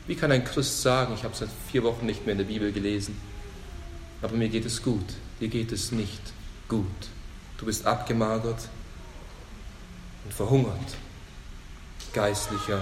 Wie 0.08 0.16
kann 0.16 0.32
ein 0.32 0.46
Christ 0.46 0.82
sagen, 0.82 1.14
ich 1.16 1.24
habe 1.24 1.36
seit 1.36 1.50
vier 1.72 1.84
Wochen 1.84 2.06
nicht 2.06 2.26
mehr 2.26 2.32
in 2.32 2.40
der 2.40 2.46
Bibel 2.46 2.72
gelesen, 2.72 3.20
aber 4.22 4.36
mir 4.36 4.50
geht 4.50 4.66
es 4.66 4.82
gut, 4.82 5.06
dir 5.40 5.50
geht 5.50 5.72
es 5.72 5.92
nicht 5.92 6.22
gut. 6.68 6.86
Du 7.58 7.66
bist 7.66 7.86
abgemagert 7.86 8.70
und 10.24 10.34
verhungert 10.34 10.96
geistlicher 12.14 12.82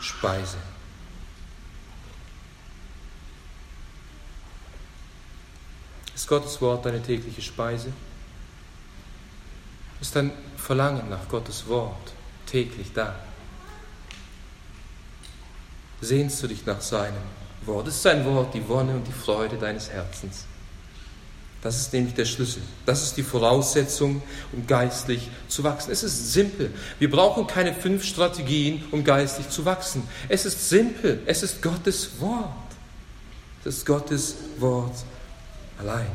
Speise. 0.00 0.58
Ist 6.16 6.28
Gottes 6.28 6.62
Wort 6.62 6.86
deine 6.86 7.02
tägliche 7.02 7.42
Speise? 7.42 7.92
Ist 10.00 10.16
dein 10.16 10.32
Verlangen 10.56 11.10
nach 11.10 11.28
Gottes 11.28 11.68
Wort 11.68 12.12
täglich 12.46 12.90
da? 12.94 13.14
Sehnst 16.00 16.42
du 16.42 16.46
dich 16.46 16.64
nach 16.64 16.80
seinem 16.80 17.22
Wort? 17.66 17.88
Ist 17.88 18.02
sein 18.02 18.24
Wort 18.24 18.54
die 18.54 18.66
Wonne 18.66 18.94
und 18.94 19.06
die 19.06 19.12
Freude 19.12 19.58
deines 19.58 19.90
Herzens? 19.90 20.46
Das 21.60 21.78
ist 21.78 21.92
nämlich 21.92 22.14
der 22.14 22.24
Schlüssel. 22.24 22.62
Das 22.86 23.02
ist 23.02 23.18
die 23.18 23.22
Voraussetzung, 23.22 24.22
um 24.52 24.66
geistlich 24.66 25.28
zu 25.48 25.64
wachsen. 25.64 25.90
Es 25.90 26.02
ist 26.02 26.32
simpel. 26.32 26.72
Wir 26.98 27.10
brauchen 27.10 27.46
keine 27.46 27.74
fünf 27.74 28.04
Strategien, 28.04 28.84
um 28.90 29.04
geistlich 29.04 29.50
zu 29.50 29.66
wachsen. 29.66 30.08
Es 30.30 30.46
ist 30.46 30.70
simpel. 30.70 31.20
Es 31.26 31.42
ist 31.42 31.60
Gottes 31.60 32.20
Wort. 32.20 32.52
Es 33.64 33.78
ist 33.78 33.86
Gottes 33.86 34.36
Wort 34.58 34.94
allein. 35.78 36.06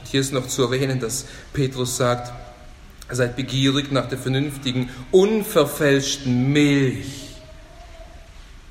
Und 0.00 0.08
hier 0.08 0.20
ist 0.20 0.32
noch 0.32 0.46
zu 0.46 0.62
erwähnen, 0.62 1.00
dass 1.00 1.26
Petrus 1.52 1.96
sagt, 1.96 2.32
seid 3.10 3.36
begierig 3.36 3.92
nach 3.92 4.08
der 4.08 4.18
vernünftigen, 4.18 4.90
unverfälschten 5.10 6.52
Milch. 6.52 7.22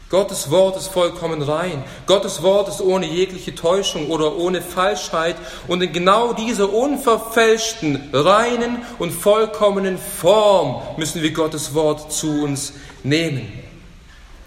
Gottes 0.09 0.51
Wort 0.51 0.75
ist 0.75 0.87
vollkommen 0.87 1.41
rein. 1.41 1.85
Gottes 2.05 2.41
Wort 2.43 2.67
ist 2.67 2.81
ohne 2.81 3.05
jegliche 3.05 3.55
Täuschung 3.55 4.09
oder 4.09 4.35
ohne 4.35 4.61
Falschheit. 4.61 5.37
Und 5.69 5.81
in 5.81 5.93
genau 5.93 6.33
dieser 6.33 6.73
unverfälschten, 6.73 8.09
reinen 8.11 8.79
und 8.99 9.11
vollkommenen 9.11 9.97
Form 9.97 10.81
müssen 10.97 11.21
wir 11.21 11.31
Gottes 11.31 11.73
Wort 11.73 12.11
zu 12.11 12.43
uns 12.43 12.73
nehmen. 13.03 13.70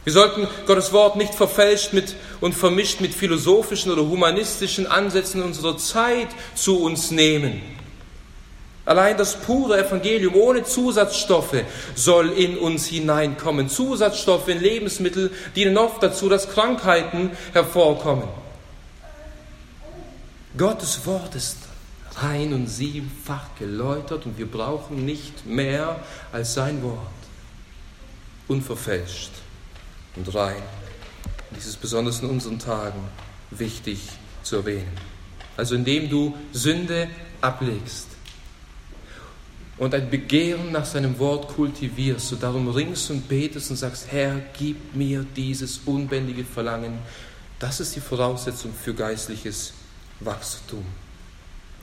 Wir 0.04 0.12
sollten 0.12 0.46
Gottes 0.66 0.92
Wort 0.92 1.16
nicht 1.16 1.34
verfälscht 1.34 1.94
mit 1.94 2.14
und 2.42 2.54
vermischt 2.54 3.00
mit 3.00 3.14
philosophischen 3.14 3.90
oder 3.90 4.02
humanistischen 4.02 4.86
Ansätzen 4.86 5.42
unserer 5.42 5.78
Zeit 5.78 6.28
zu 6.54 6.78
uns 6.78 7.10
nehmen. 7.10 7.62
Allein 8.84 9.16
das 9.16 9.36
pure 9.36 9.78
Evangelium 9.78 10.34
ohne 10.34 10.62
Zusatzstoffe 10.62 11.64
soll 11.94 12.32
in 12.32 12.58
uns 12.58 12.86
hineinkommen. 12.86 13.70
Zusatzstoffe 13.70 14.48
in 14.48 14.60
Lebensmittel 14.60 15.32
dienen 15.56 15.78
oft 15.78 16.02
dazu, 16.02 16.28
dass 16.28 16.50
Krankheiten 16.50 17.30
hervorkommen. 17.54 18.28
Gottes 20.58 21.06
Wort 21.06 21.34
ist 21.34 21.56
rein 22.16 22.52
und 22.52 22.66
siebenfach 22.66 23.46
geläutert 23.58 24.26
und 24.26 24.36
wir 24.36 24.46
brauchen 24.46 25.06
nicht 25.06 25.46
mehr 25.46 26.00
als 26.30 26.52
sein 26.52 26.82
Wort. 26.82 26.98
Unverfälscht 28.48 29.30
und 30.16 30.34
rein. 30.34 30.62
Dies 31.56 31.66
ist 31.66 31.80
besonders 31.80 32.20
in 32.20 32.28
unseren 32.28 32.58
Tagen 32.58 33.00
wichtig 33.50 34.00
zu 34.42 34.56
erwähnen. 34.56 34.92
Also 35.56 35.74
indem 35.74 36.08
du 36.08 36.34
Sünde 36.52 37.08
ablegst 37.40 38.08
und 39.78 39.94
ein 39.94 40.10
Begehren 40.10 40.72
nach 40.72 40.84
seinem 40.84 41.18
Wort 41.18 41.48
kultivierst, 41.48 42.32
du 42.32 42.36
darum 42.36 42.68
ringst 42.68 43.10
und 43.10 43.28
betest 43.28 43.70
und 43.70 43.76
sagst, 43.76 44.06
Herr, 44.10 44.40
gib 44.58 44.94
mir 44.94 45.24
dieses 45.36 45.80
unbändige 45.86 46.44
Verlangen, 46.44 46.98
das 47.58 47.80
ist 47.80 47.94
die 47.94 48.00
Voraussetzung 48.00 48.72
für 48.72 48.94
geistliches 48.94 49.72
Wachstum. 50.20 50.84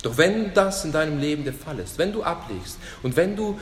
Doch 0.02 0.18
wenn 0.18 0.54
das 0.54 0.84
in 0.84 0.92
deinem 0.92 1.20
Leben 1.20 1.44
der 1.44 1.54
Fall 1.54 1.80
ist, 1.80 1.98
wenn 1.98 2.12
du 2.12 2.24
ablegst 2.24 2.78
und 3.04 3.16
wenn 3.16 3.36
du 3.36 3.60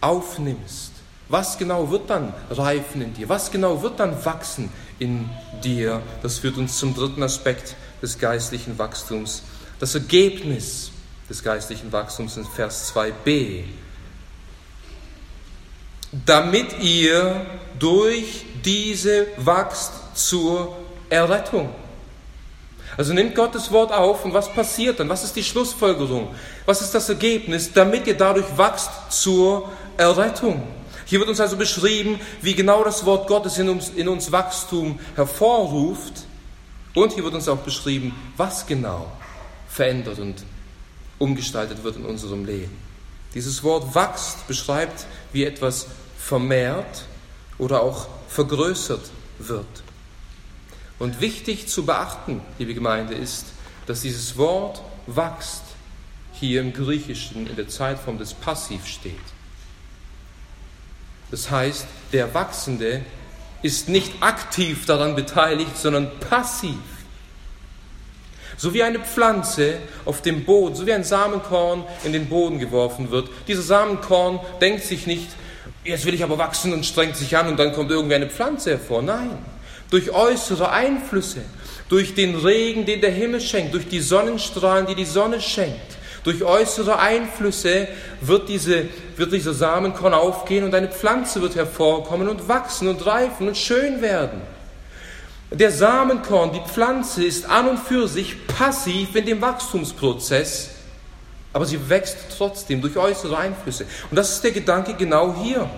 aufnimmst, 0.00 0.93
was 1.28 1.56
genau 1.56 1.90
wird 1.90 2.10
dann 2.10 2.34
reifen 2.50 3.00
in 3.00 3.14
dir? 3.14 3.28
Was 3.28 3.50
genau 3.50 3.82
wird 3.82 3.98
dann 3.98 4.24
wachsen 4.24 4.70
in 4.98 5.28
dir? 5.62 6.02
Das 6.22 6.38
führt 6.38 6.58
uns 6.58 6.78
zum 6.78 6.94
dritten 6.94 7.22
Aspekt 7.22 7.76
des 8.02 8.18
geistlichen 8.18 8.78
Wachstums. 8.78 9.42
Das 9.78 9.94
Ergebnis 9.94 10.90
des 11.28 11.42
geistlichen 11.42 11.90
Wachstums 11.92 12.36
in 12.36 12.44
Vers 12.44 12.94
2b. 12.94 13.64
Damit 16.26 16.78
ihr 16.80 17.46
durch 17.78 18.44
diese 18.64 19.26
wachst 19.36 19.92
zur 20.14 20.76
Errettung. 21.08 21.70
Also 22.96 23.12
nimmt 23.12 23.34
Gottes 23.34 23.72
Wort 23.72 23.92
auf 23.92 24.24
und 24.24 24.34
was 24.34 24.52
passiert 24.52 25.00
dann? 25.00 25.08
Was 25.08 25.24
ist 25.24 25.34
die 25.34 25.42
Schlussfolgerung? 25.42 26.32
Was 26.66 26.80
ist 26.80 26.94
das 26.94 27.08
Ergebnis? 27.08 27.72
Damit 27.72 28.06
ihr 28.06 28.16
dadurch 28.16 28.46
wachst 28.56 28.90
zur 29.10 29.72
Errettung. 29.96 30.62
Hier 31.14 31.20
wird 31.20 31.30
uns 31.30 31.38
also 31.38 31.56
beschrieben, 31.56 32.18
wie 32.42 32.56
genau 32.56 32.82
das 32.82 33.06
Wort 33.06 33.28
Gottes 33.28 33.56
in 33.58 33.68
uns, 33.68 33.90
in 33.90 34.08
uns 34.08 34.32
Wachstum 34.32 34.98
hervorruft. 35.14 36.24
Und 36.92 37.12
hier 37.12 37.22
wird 37.22 37.34
uns 37.34 37.46
auch 37.46 37.58
beschrieben, 37.58 38.12
was 38.36 38.66
genau 38.66 39.12
verändert 39.68 40.18
und 40.18 40.42
umgestaltet 41.20 41.84
wird 41.84 41.94
in 41.98 42.04
unserem 42.04 42.44
Leben. 42.44 42.76
Dieses 43.32 43.62
Wort 43.62 43.94
wächst 43.94 44.48
beschreibt, 44.48 45.06
wie 45.32 45.44
etwas 45.44 45.86
vermehrt 46.18 47.04
oder 47.58 47.82
auch 47.82 48.08
vergrößert 48.26 49.08
wird. 49.38 49.84
Und 50.98 51.20
wichtig 51.20 51.68
zu 51.68 51.86
beachten, 51.86 52.40
liebe 52.58 52.74
Gemeinde, 52.74 53.14
ist, 53.14 53.44
dass 53.86 54.00
dieses 54.00 54.36
Wort 54.36 54.82
wächst 55.06 55.62
hier 56.32 56.60
im 56.60 56.72
Griechischen 56.72 57.46
in 57.46 57.54
der 57.54 57.68
Zeitform 57.68 58.18
des 58.18 58.34
Passiv 58.34 58.88
steht. 58.88 59.33
Das 61.34 61.50
heißt, 61.50 61.86
der 62.12 62.32
Wachsende 62.32 63.00
ist 63.60 63.88
nicht 63.88 64.12
aktiv 64.20 64.86
daran 64.86 65.16
beteiligt, 65.16 65.76
sondern 65.76 66.08
passiv. 66.20 66.78
So 68.56 68.72
wie 68.72 68.84
eine 68.84 69.00
Pflanze 69.00 69.78
auf 70.04 70.22
dem 70.22 70.44
Boden, 70.44 70.76
so 70.76 70.86
wie 70.86 70.92
ein 70.92 71.02
Samenkorn 71.02 71.82
in 72.04 72.12
den 72.12 72.28
Boden 72.28 72.60
geworfen 72.60 73.10
wird. 73.10 73.30
Dieser 73.48 73.62
Samenkorn 73.62 74.38
denkt 74.60 74.84
sich 74.84 75.08
nicht, 75.08 75.26
jetzt 75.82 76.04
will 76.04 76.14
ich 76.14 76.22
aber 76.22 76.38
wachsen 76.38 76.72
und 76.72 76.86
strengt 76.86 77.16
sich 77.16 77.36
an 77.36 77.48
und 77.48 77.58
dann 77.58 77.72
kommt 77.72 77.90
irgendwie 77.90 78.14
eine 78.14 78.30
Pflanze 78.30 78.70
hervor. 78.70 79.02
Nein, 79.02 79.36
durch 79.90 80.12
äußere 80.12 80.70
Einflüsse, 80.70 81.40
durch 81.88 82.14
den 82.14 82.36
Regen, 82.36 82.86
den 82.86 83.00
der 83.00 83.10
Himmel 83.10 83.40
schenkt, 83.40 83.74
durch 83.74 83.88
die 83.88 83.98
Sonnenstrahlen, 83.98 84.86
die 84.86 84.94
die 84.94 85.04
Sonne 85.04 85.40
schenkt, 85.40 85.96
durch 86.24 86.42
äußere 86.42 86.98
Einflüsse 86.98 87.86
wird, 88.22 88.48
diese, 88.48 88.86
wird 89.16 89.32
dieser 89.32 89.52
Samenkorn 89.52 90.14
aufgehen 90.14 90.64
und 90.64 90.74
eine 90.74 90.88
Pflanze 90.88 91.40
wird 91.42 91.54
hervorkommen 91.54 92.28
und 92.28 92.48
wachsen 92.48 92.88
und 92.88 93.04
reifen 93.06 93.46
und 93.46 93.56
schön 93.56 94.00
werden. 94.00 94.40
Der 95.50 95.70
Samenkorn, 95.70 96.52
die 96.52 96.62
Pflanze 96.66 97.24
ist 97.24 97.48
an 97.48 97.68
und 97.68 97.78
für 97.78 98.08
sich 98.08 98.46
passiv 98.46 99.14
in 99.14 99.26
dem 99.26 99.40
Wachstumsprozess, 99.40 100.70
aber 101.52 101.66
sie 101.66 101.88
wächst 101.88 102.16
trotzdem 102.36 102.80
durch 102.80 102.96
äußere 102.96 103.36
Einflüsse. 103.36 103.84
Und 104.10 104.16
das 104.16 104.32
ist 104.32 104.42
der 104.42 104.50
Gedanke 104.50 104.94
genau 104.94 105.36
hier. 105.40 105.68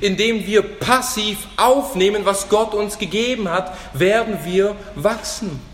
Indem 0.00 0.46
wir 0.46 0.62
passiv 0.62 1.38
aufnehmen, 1.56 2.24
was 2.24 2.48
Gott 2.48 2.72
uns 2.72 2.98
gegeben 2.98 3.50
hat, 3.50 3.76
werden 3.94 4.38
wir 4.44 4.76
wachsen 4.94 5.71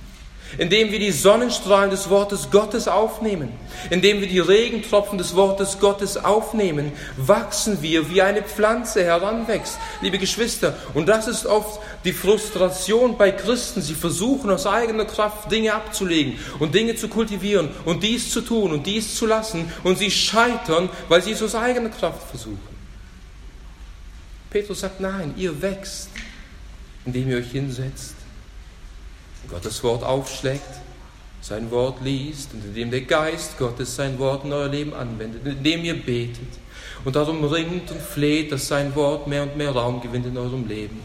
indem 0.57 0.91
wir 0.91 0.99
die 0.99 1.13
Sonnenstrahlen 1.13 1.91
des 1.91 2.09
Wortes 2.09 2.51
Gottes 2.51 2.89
aufnehmen, 2.89 3.53
indem 3.91 4.21
wir 4.21 4.29
die 4.29 4.39
Regentropfen 4.39 5.19
des 5.19 5.37
Wortes 5.37 5.79
Gottes 5.79 6.17
aufnehmen, 6.17 6.93
wachsen 7.17 7.83
wir, 7.83 8.11
wie 8.11 8.23
eine 8.23 8.43
Pflanze 8.43 9.05
heranwächst, 9.05 9.79
liebe 10.01 10.19
Geschwister. 10.19 10.77
Und 10.95 11.07
das 11.07 11.29
ist 11.29 11.45
oft 11.45 11.81
die 12.05 12.13
Frustration 12.13 13.19
bei 13.19 13.31
Christen. 13.31 13.83
Sie 13.83 13.95
versuchen 13.95 14.51
aus 14.51 14.67
eigener 14.67 15.05
Kraft 15.05 15.51
Dinge 15.53 15.75
abzulegen 15.75 16.39
und 16.59 16.75
Dinge 16.75 16.95
zu 16.95 17.09
kultivieren 17.09 17.69
und 17.85 18.03
dies 18.03 18.31
zu 18.31 18.41
tun 18.41 18.73
und 18.73 18.87
dies 18.87 19.17
zu 19.17 19.27
lassen 19.27 19.71
und 19.85 19.99
sie 19.99 20.11
scheitern, 20.11 20.89
weil 21.09 21.23
sie 21.23 21.33
es 21.33 21.43
aus 21.43 21.55
eigener 21.55 21.91
Kraft 21.91 22.31
versuchen. 22.31 22.79
Petrus 24.51 24.81
sagt, 24.81 25.01
nein, 25.01 25.35
ihr 25.37 25.61
wächst, 25.61 26.09
indem 27.05 27.29
ihr 27.29 27.39
euch 27.39 27.51
hinsetzt 27.51 28.18
Gottes 29.51 29.83
Wort 29.83 30.05
aufschlägt, 30.05 30.63
sein 31.41 31.71
Wort 31.71 32.03
liest 32.03 32.53
und 32.53 32.65
indem 32.65 32.91
der 32.91 33.03
Geist 33.03 33.59
Gottes 33.59 33.97
sein 33.97 34.19
Wort 34.19 34.45
in 34.45 34.53
euer 34.53 34.69
Leben 34.69 34.93
anwendet, 34.93 35.47
indem 35.47 35.85
ihr 35.85 36.03
betet 36.03 36.49
und 37.05 37.17
darum 37.17 37.45
ringt 37.45 37.91
und 37.91 38.01
fleht, 38.01 38.53
dass 38.53 38.69
sein 38.69 38.95
Wort 38.95 39.27
mehr 39.27 39.45
und 39.45 39.57
mehr 39.57 39.71
Raum 39.71 40.01
gewinnt 40.01 40.27
in 40.27 40.37
eurem 40.37 40.67
Leben. 40.67 41.01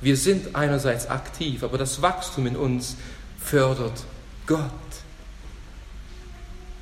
Wir 0.00 0.16
sind 0.16 0.54
einerseits 0.54 1.08
aktiv, 1.08 1.64
aber 1.64 1.78
das 1.78 2.00
Wachstum 2.02 2.46
in 2.46 2.56
uns 2.56 2.96
fördert 3.42 4.04
Gott. 4.46 4.60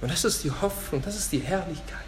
Und 0.01 0.11
das 0.11 0.25
ist 0.25 0.44
die 0.44 0.51
Hoffnung, 0.51 1.03
das 1.03 1.16
ist 1.16 1.33
die 1.33 1.38
Herrlichkeit. 1.38 2.06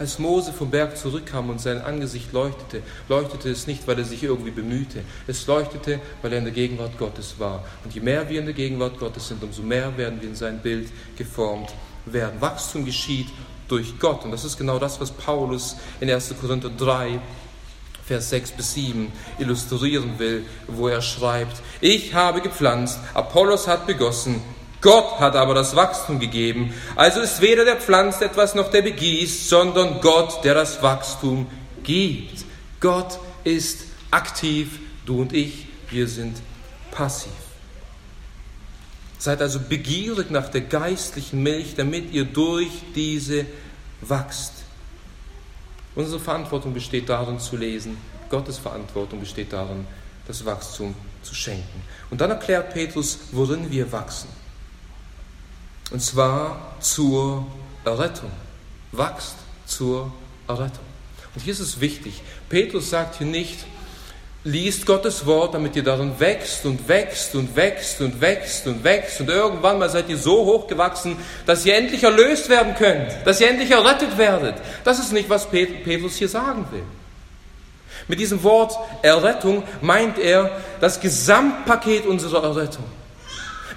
Als 0.00 0.18
Mose 0.18 0.54
vom 0.54 0.70
Berg 0.70 0.96
zurückkam 0.96 1.50
und 1.50 1.60
sein 1.60 1.82
Angesicht 1.82 2.32
leuchtete, 2.32 2.82
leuchtete 3.10 3.50
es 3.50 3.66
nicht, 3.66 3.86
weil 3.86 3.98
er 3.98 4.06
sich 4.06 4.22
irgendwie 4.22 4.50
bemühte. 4.50 5.02
Es 5.26 5.46
leuchtete, 5.46 6.00
weil 6.22 6.32
er 6.32 6.38
in 6.38 6.44
der 6.44 6.54
Gegenwart 6.54 6.96
Gottes 6.96 7.34
war. 7.36 7.66
Und 7.84 7.94
je 7.94 8.00
mehr 8.00 8.26
wir 8.30 8.38
in 8.38 8.46
der 8.46 8.54
Gegenwart 8.54 8.98
Gottes 8.98 9.28
sind, 9.28 9.42
umso 9.42 9.60
mehr 9.60 9.94
werden 9.98 10.18
wir 10.22 10.30
in 10.30 10.34
sein 10.34 10.60
Bild 10.62 10.88
geformt 11.18 11.74
werden. 12.06 12.40
Wachstum 12.40 12.86
geschieht 12.86 13.26
durch 13.68 13.98
Gott. 13.98 14.24
Und 14.24 14.30
das 14.30 14.42
ist 14.42 14.56
genau 14.56 14.78
das, 14.78 14.98
was 15.02 15.10
Paulus 15.10 15.76
in 16.00 16.10
1. 16.10 16.34
Korinther 16.40 16.70
3 16.70 17.20
Vers 18.06 18.30
6 18.30 18.52
bis 18.52 18.72
7 18.72 19.12
illustrieren 19.38 20.18
will, 20.18 20.46
wo 20.66 20.88
er 20.88 21.02
schreibt, 21.02 21.60
ich 21.82 22.14
habe 22.14 22.40
gepflanzt, 22.40 22.98
Apollos 23.12 23.68
hat 23.68 23.86
begossen, 23.86 24.40
Gott 24.80 25.20
hat 25.20 25.36
aber 25.36 25.54
das 25.54 25.76
Wachstum 25.76 26.18
gegeben. 26.18 26.72
Also 26.96 27.20
ist 27.20 27.40
weder 27.40 27.64
der 27.64 27.76
pflanzt 27.76 28.22
etwas 28.22 28.54
noch 28.54 28.70
der 28.70 28.82
begießt, 28.82 29.48
sondern 29.48 30.00
Gott, 30.00 30.42
der 30.44 30.54
das 30.54 30.82
Wachstum 30.82 31.46
gibt. 31.82 32.44
Gott 32.80 33.18
ist 33.44 33.84
aktiv, 34.10 34.78
du 35.04 35.20
und 35.20 35.34
ich, 35.34 35.66
wir 35.90 36.08
sind 36.08 36.36
passiv. 36.90 37.32
Seid 39.18 39.42
also 39.42 39.60
begierig 39.60 40.30
nach 40.30 40.48
der 40.48 40.62
geistlichen 40.62 41.42
Milch, 41.42 41.74
damit 41.76 42.12
ihr 42.12 42.24
durch 42.24 42.70
diese 42.94 43.44
wachst. 44.00 44.54
Unsere 45.94 46.20
Verantwortung 46.20 46.72
besteht 46.72 47.10
darin 47.10 47.38
zu 47.38 47.56
lesen, 47.56 47.98
Gottes 48.30 48.56
Verantwortung 48.56 49.20
besteht 49.20 49.52
darin, 49.52 49.86
das 50.26 50.44
Wachstum 50.46 50.94
zu 51.22 51.34
schenken. 51.34 51.82
Und 52.10 52.20
dann 52.20 52.30
erklärt 52.30 52.72
Petrus, 52.72 53.18
worin 53.32 53.70
wir 53.70 53.90
wachsen. 53.92 54.28
Und 55.90 56.00
zwar 56.00 56.76
zur 56.80 57.46
Errettung. 57.84 58.30
Wachst 58.92 59.36
zur 59.66 60.12
Errettung. 60.48 60.84
Und 61.34 61.42
hier 61.42 61.52
ist 61.52 61.60
es 61.60 61.80
wichtig. 61.80 62.22
Petrus 62.48 62.90
sagt 62.90 63.18
hier 63.18 63.26
nicht, 63.26 63.58
liest 64.42 64.86
Gottes 64.86 65.26
Wort, 65.26 65.54
damit 65.54 65.76
ihr 65.76 65.82
darin 65.84 66.18
wächst 66.18 66.64
und 66.64 66.88
wächst 66.88 67.34
und 67.34 67.54
wächst 67.56 68.00
und 68.00 68.20
wächst 68.20 68.66
und 68.66 68.82
wächst 68.84 69.20
und 69.20 69.28
irgendwann 69.28 69.78
mal 69.78 69.90
seid 69.90 70.08
ihr 70.08 70.16
so 70.16 70.44
hochgewachsen, 70.46 71.16
dass 71.44 71.66
ihr 71.66 71.76
endlich 71.76 72.02
erlöst 72.02 72.48
werden 72.48 72.74
könnt, 72.74 73.14
dass 73.24 73.40
ihr 73.40 73.50
endlich 73.50 73.70
errettet 73.70 74.16
werdet. 74.16 74.54
Das 74.82 74.98
ist 74.98 75.12
nicht, 75.12 75.28
was 75.28 75.48
Petrus 75.50 76.16
hier 76.16 76.28
sagen 76.28 76.66
will. 76.70 76.82
Mit 78.08 78.18
diesem 78.18 78.42
Wort 78.42 78.72
Errettung 79.02 79.62
meint 79.82 80.18
er 80.18 80.50
das 80.80 81.00
Gesamtpaket 81.00 82.06
unserer 82.06 82.42
Errettung. 82.42 82.84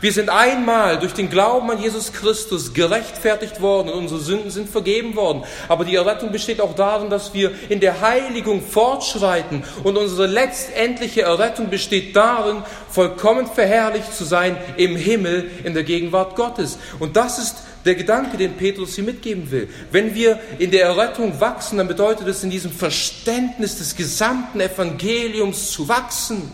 Wir 0.04 0.12
sind 0.12 0.30
einmal 0.30 1.00
durch 1.00 1.13
den 1.13 1.30
Glauben 1.30 1.72
an 1.72 1.82
Jesus 1.82 2.12
Christus 2.12 2.74
gerechtfertigt 2.74 3.62
worden 3.62 3.88
und 3.88 4.00
unsere 4.00 4.20
Sünden 4.20 4.52
sind 4.52 4.70
vergeben 4.70 5.16
worden. 5.16 5.44
Aber 5.70 5.86
die 5.86 5.96
Errettung 5.96 6.34
besteht 6.34 6.60
auch 6.60 6.76
darin, 6.76 7.10
dass 7.10 7.34
wir 7.34 7.54
in 7.70 7.80
der 7.80 8.02
Heiligung 8.02 8.62
fortschreiten 8.62 9.63
und 9.86 9.96
unsere 9.96 10.28
letztendliche 10.28 11.22
Errettung 11.22 11.70
besteht 11.70 12.18
darin, 12.18 12.63
vollkommen 12.89 13.48
verherrlicht 13.48 14.13
zu 14.13 14.26
sein 14.26 14.58
im 14.76 14.98
Himmel 14.98 15.50
in 15.63 15.74
der 15.74 15.84
Gegenwart 15.84 16.36
Gottes. 16.36 16.80
Und 17.00 17.16
das 17.16 17.39
ist 17.39 17.56
der 17.86 17.96
Gedanke, 17.96 18.36
den 18.36 18.58
Petrus 18.58 18.96
hier 18.96 19.06
mitgeben 19.06 19.52
will. 19.52 19.70
Wenn 19.89 20.16
wir 20.16 20.38
in 20.60 20.72
der 20.72 20.84
Errettung 20.84 21.39
wachsen, 21.39 21.78
dann 21.78 21.88
bedeutet 21.88 22.28
es 22.28 22.44
in 22.44 22.50
diesem 22.50 22.74
Verständnis 22.74 23.78
des 23.78 23.96
gesamten 23.96 24.60
Evangeliums 24.60 25.72
zu 25.72 25.88
wachsen 25.88 26.52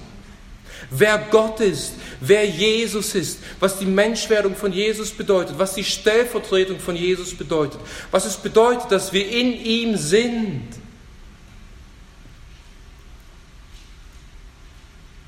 wer 0.89 1.17
Gott 1.31 1.59
ist, 1.59 1.93
wer 2.19 2.45
Jesus 2.45 3.15
ist, 3.15 3.39
was 3.59 3.79
die 3.79 3.85
Menschwerdung 3.85 4.55
von 4.55 4.73
Jesus 4.73 5.11
bedeutet, 5.11 5.57
was 5.57 5.73
die 5.73 5.83
Stellvertretung 5.83 6.79
von 6.79 6.95
Jesus 6.95 7.33
bedeutet, 7.33 7.79
was 8.11 8.25
es 8.25 8.37
bedeutet, 8.37 8.91
dass 8.91 9.13
wir 9.13 9.29
in 9.29 9.53
ihm 9.53 9.97
sind. 9.97 10.63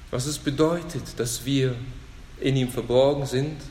Was 0.09 0.25
es 0.25 0.37
bedeutet, 0.37 1.03
dass 1.17 1.45
wir 1.45 1.75
in 2.41 2.57
ihm 2.57 2.69
verborgen 2.69 3.25
sind, 3.25 3.61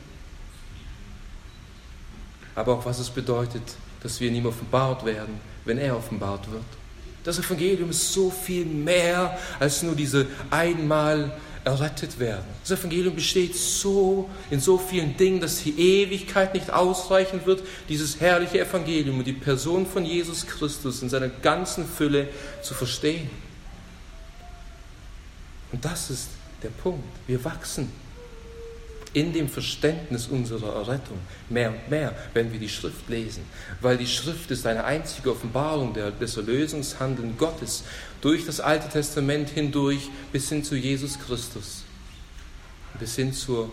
aber 2.55 2.73
auch 2.73 2.85
was 2.85 2.99
es 2.99 3.09
bedeutet, 3.09 3.61
dass 4.01 4.19
wir 4.19 4.29
in 4.29 4.35
ihm 4.35 4.45
offenbart 4.47 5.05
werden, 5.05 5.39
wenn 5.65 5.77
er 5.77 5.95
offenbart 5.95 6.51
wird. 6.51 6.63
Das 7.23 7.37
Evangelium 7.37 7.91
ist 7.91 8.11
so 8.11 8.31
viel 8.31 8.65
mehr 8.65 9.37
als 9.59 9.83
nur 9.83 9.95
diese 9.95 10.25
einmal 10.49 11.31
errettet 11.63 12.17
werden. 12.19 12.45
Das 12.63 12.79
Evangelium 12.79 13.15
besteht 13.15 13.55
so 13.55 14.29
in 14.49 14.59
so 14.59 14.77
vielen 14.77 15.15
Dingen, 15.15 15.39
dass 15.39 15.63
die 15.63 15.77
Ewigkeit 15.79 16.53
nicht 16.53 16.71
ausreichen 16.71 17.45
wird, 17.45 17.63
dieses 17.87 18.19
herrliche 18.19 18.59
Evangelium 18.59 19.19
und 19.19 19.27
die 19.27 19.33
Person 19.33 19.85
von 19.85 20.05
Jesus 20.05 20.47
Christus 20.47 21.01
in 21.01 21.09
seiner 21.09 21.29
ganzen 21.29 21.85
Fülle 21.85 22.29
zu 22.63 22.73
verstehen. 22.73 23.29
Und 25.71 25.85
das 25.85 26.09
ist 26.09 26.29
der 26.63 26.69
Punkt. 26.69 27.03
Wir 27.27 27.43
wachsen 27.45 27.91
in 29.13 29.33
dem 29.33 29.49
Verständnis 29.49 30.27
unserer 30.27 30.75
Errettung 30.75 31.17
mehr 31.49 31.69
und 31.69 31.89
mehr, 31.89 32.15
wenn 32.33 32.51
wir 32.51 32.59
die 32.59 32.69
Schrift 32.69 33.09
lesen, 33.09 33.43
weil 33.81 33.97
die 33.97 34.07
Schrift 34.07 34.51
ist 34.51 34.65
eine 34.65 34.85
einzige 34.85 35.31
Offenbarung 35.31 35.93
des 35.93 36.37
Erlösungshandeln 36.37 37.37
Gottes 37.37 37.83
durch 38.21 38.45
das 38.45 38.59
Alte 38.59 38.87
Testament 38.87 39.49
hindurch 39.49 40.09
bis 40.31 40.49
hin 40.49 40.63
zu 40.63 40.75
Jesus 40.75 41.19
Christus, 41.19 41.83
bis 42.99 43.15
hin 43.15 43.33
zur 43.33 43.69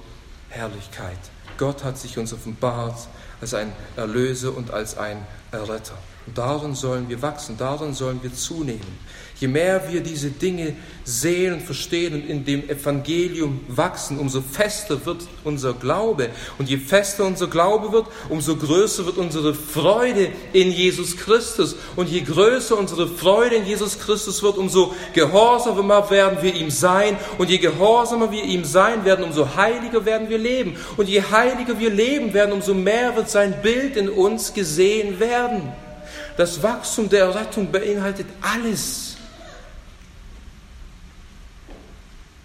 Herrlichkeit. 0.49 1.19
Gott 1.57 1.85
hat 1.85 1.99
sich 1.99 2.19
uns 2.19 2.33
offenbart 2.33 3.09
als 3.41 3.55
ein 3.55 3.73
Erlöser 3.97 4.57
und 4.57 4.71
als 4.73 4.97
ein 4.97 5.25
Erretter. 5.53 5.99
Und 6.27 6.37
darin 6.37 6.75
sollen 6.75 7.09
wir 7.09 7.23
wachsen, 7.23 7.57
darin 7.57 7.95
sollen 7.95 8.23
wir 8.23 8.35
zunehmen. 8.35 8.99
Je 9.41 9.47
mehr 9.47 9.81
wir 9.89 10.01
diese 10.01 10.31
Dinge 10.31 10.75
sehen 11.05 11.55
und 11.55 11.63
verstehen 11.63 12.15
und 12.15 12.29
in 12.29 12.45
dem 12.45 12.69
Evangelium 12.69 13.61
wachsen, 13.69 14.19
umso 14.19 14.43
fester 14.43 15.07
wird 15.07 15.29
unser 15.45 15.75
Glaube. 15.75 16.31
Und 16.59 16.69
je 16.69 16.77
fester 16.77 17.25
unser 17.25 17.47
Glaube 17.47 17.93
wird, 17.93 18.07
umso 18.31 18.57
größer 18.57 19.07
wird 19.07 19.17
unsere 19.17 19.55
Freude 19.55 20.31
in 20.53 20.73
Jesus 20.73 21.17
Christus. 21.17 21.77
Und 21.95 22.09
je 22.09 22.23
größer 22.23 22.77
unsere 22.77 23.07
Freude 23.07 23.55
in 23.55 23.65
Jesus 23.65 24.01
Christus 24.01 24.43
wird, 24.43 24.59
umso 24.59 24.93
gehorsamer 25.15 26.11
werden 26.11 26.39
wir 26.43 26.55
ihm 26.55 26.71
sein. 26.71 27.17
Und 27.39 27.49
je 27.49 27.59
gehorsamer 27.59 28.33
wir 28.33 28.43
ihm 28.43 28.65
sein 28.65 29.05
werden, 29.05 29.25
umso 29.25 29.55
heiliger 29.55 30.05
werden 30.05 30.29
wir 30.29 30.39
leben. 30.39 30.77
Und 30.97 31.09
je 31.09 31.23
heiliger 31.23 31.79
wir 31.79 31.91
leben 31.91 32.35
werden, 32.35 32.53
umso 32.53 32.75
mehr 32.75 33.15
wird 33.15 33.31
sein 33.31 33.63
Bild 33.63 33.97
in 33.97 34.09
uns 34.09 34.53
gesehen 34.53 35.21
werden. 35.21 35.63
Das 36.37 36.61
Wachstum 36.61 37.09
der 37.09 37.27
Errettung 37.27 37.71
beinhaltet 37.71 38.27
alles. 38.41 39.08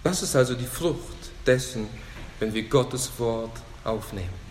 Das 0.04 0.22
ist 0.22 0.36
also 0.36 0.54
die 0.54 0.66
Frucht 0.66 1.30
dessen, 1.46 1.88
wenn 2.38 2.52
wir 2.52 2.64
Gottes 2.64 3.10
Wort 3.16 3.58
aufnehmen. 3.84 4.44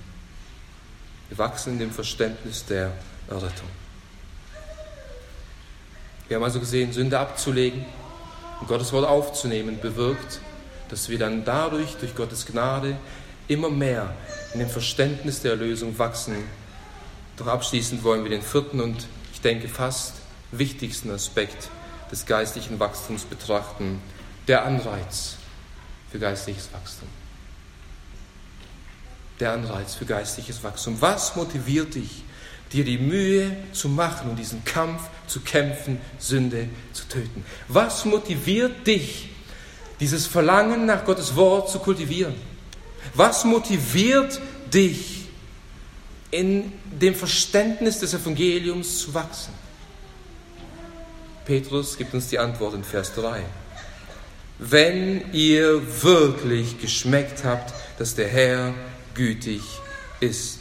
Wir 1.30 1.38
wachsen 1.38 1.74
in 1.74 1.80
dem 1.80 1.92
Verständnis 1.92 2.66
der 2.66 2.92
Errettung. 3.30 3.68
Wir 6.28 6.38
haben 6.38 6.44
also 6.44 6.60
gesehen, 6.60 6.92
Sünde 6.92 7.20
abzulegen 7.20 7.86
und 8.60 8.68
Gottes 8.68 8.92
Wort 8.94 9.08
aufzunehmen, 9.08 9.80
bewirkt, 9.80 10.40
dass 10.90 11.08
wir 11.10 11.20
dann 11.20 11.46
dadurch, 11.46 11.98
durch 11.98 12.16
Gottes 12.16 12.48
Gnade, 12.48 12.98
immer 13.48 13.70
mehr 13.70 14.12
in 14.54 14.60
dem 14.60 14.70
Verständnis 14.70 15.42
der 15.42 15.52
Erlösung 15.52 16.00
wachsen. 16.00 16.36
Doch 17.38 17.46
abschließend 17.46 18.04
wollen 18.04 18.24
wir 18.24 18.32
den 18.32 18.42
vierten 18.42 18.82
und 18.82 19.06
ich 19.32 19.42
denke 19.42 19.68
fast 19.68 20.16
wichtigsten 20.52 21.12
Aspekt 21.12 21.70
des 22.12 22.26
geistlichen 22.26 22.80
Wachstums 22.80 23.24
betrachten, 23.24 24.02
der 24.48 24.66
Anreiz 24.66 25.38
für 26.14 26.20
geistliches 26.20 26.70
Wachstum. 26.72 27.08
Der 29.40 29.54
Anreiz 29.54 29.96
für 29.96 30.06
geistliches 30.06 30.64
Wachstum. 30.64 30.96
Was 31.00 31.36
motiviert 31.36 31.96
dich, 31.96 32.24
dir 32.72 32.86
die 32.86 33.00
Mühe 33.00 33.58
zu 33.72 33.90
machen 33.90 34.30
und 34.30 34.36
diesen 34.38 34.64
Kampf 34.64 35.02
zu 35.26 35.40
kämpfen, 35.40 36.00
Sünde 36.20 36.70
zu 36.94 37.06
töten? 37.06 37.44
Was 37.68 38.06
motiviert 38.06 38.86
dich, 38.86 39.30
dieses 40.00 40.28
Verlangen 40.28 40.86
nach 40.86 41.04
Gottes 41.04 41.36
Wort 41.36 41.72
zu 41.72 41.80
kultivieren? 41.80 42.36
Was 43.16 43.44
motiviert 43.44 44.40
dich, 44.72 45.26
in 46.30 46.74
dem 46.92 47.16
Verständnis 47.16 47.98
des 48.00 48.14
Evangeliums 48.14 49.00
zu 49.00 49.16
wachsen? 49.16 49.54
Petrus 51.46 51.98
gibt 51.98 52.14
uns 52.14 52.28
die 52.28 52.38
Antwort 52.38 52.76
in 52.76 52.84
Vers 52.84 53.16
3 53.16 53.44
wenn 54.72 55.34
ihr 55.34 55.82
wirklich 56.04 56.80
geschmeckt 56.80 57.44
habt, 57.44 57.74
dass 58.00 58.16
der 58.16 58.28
Herr 58.28 58.74
gütig 59.14 59.62
ist. 60.20 60.60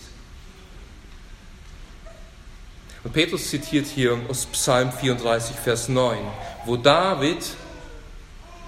Und 3.04 3.12
Petrus 3.12 3.48
zitiert 3.48 3.86
hier 3.86 4.18
aus 4.28 4.46
Psalm 4.46 4.92
34, 4.92 5.56
Vers 5.56 5.88
9, 5.88 6.18
wo 6.66 6.76
David 6.76 7.38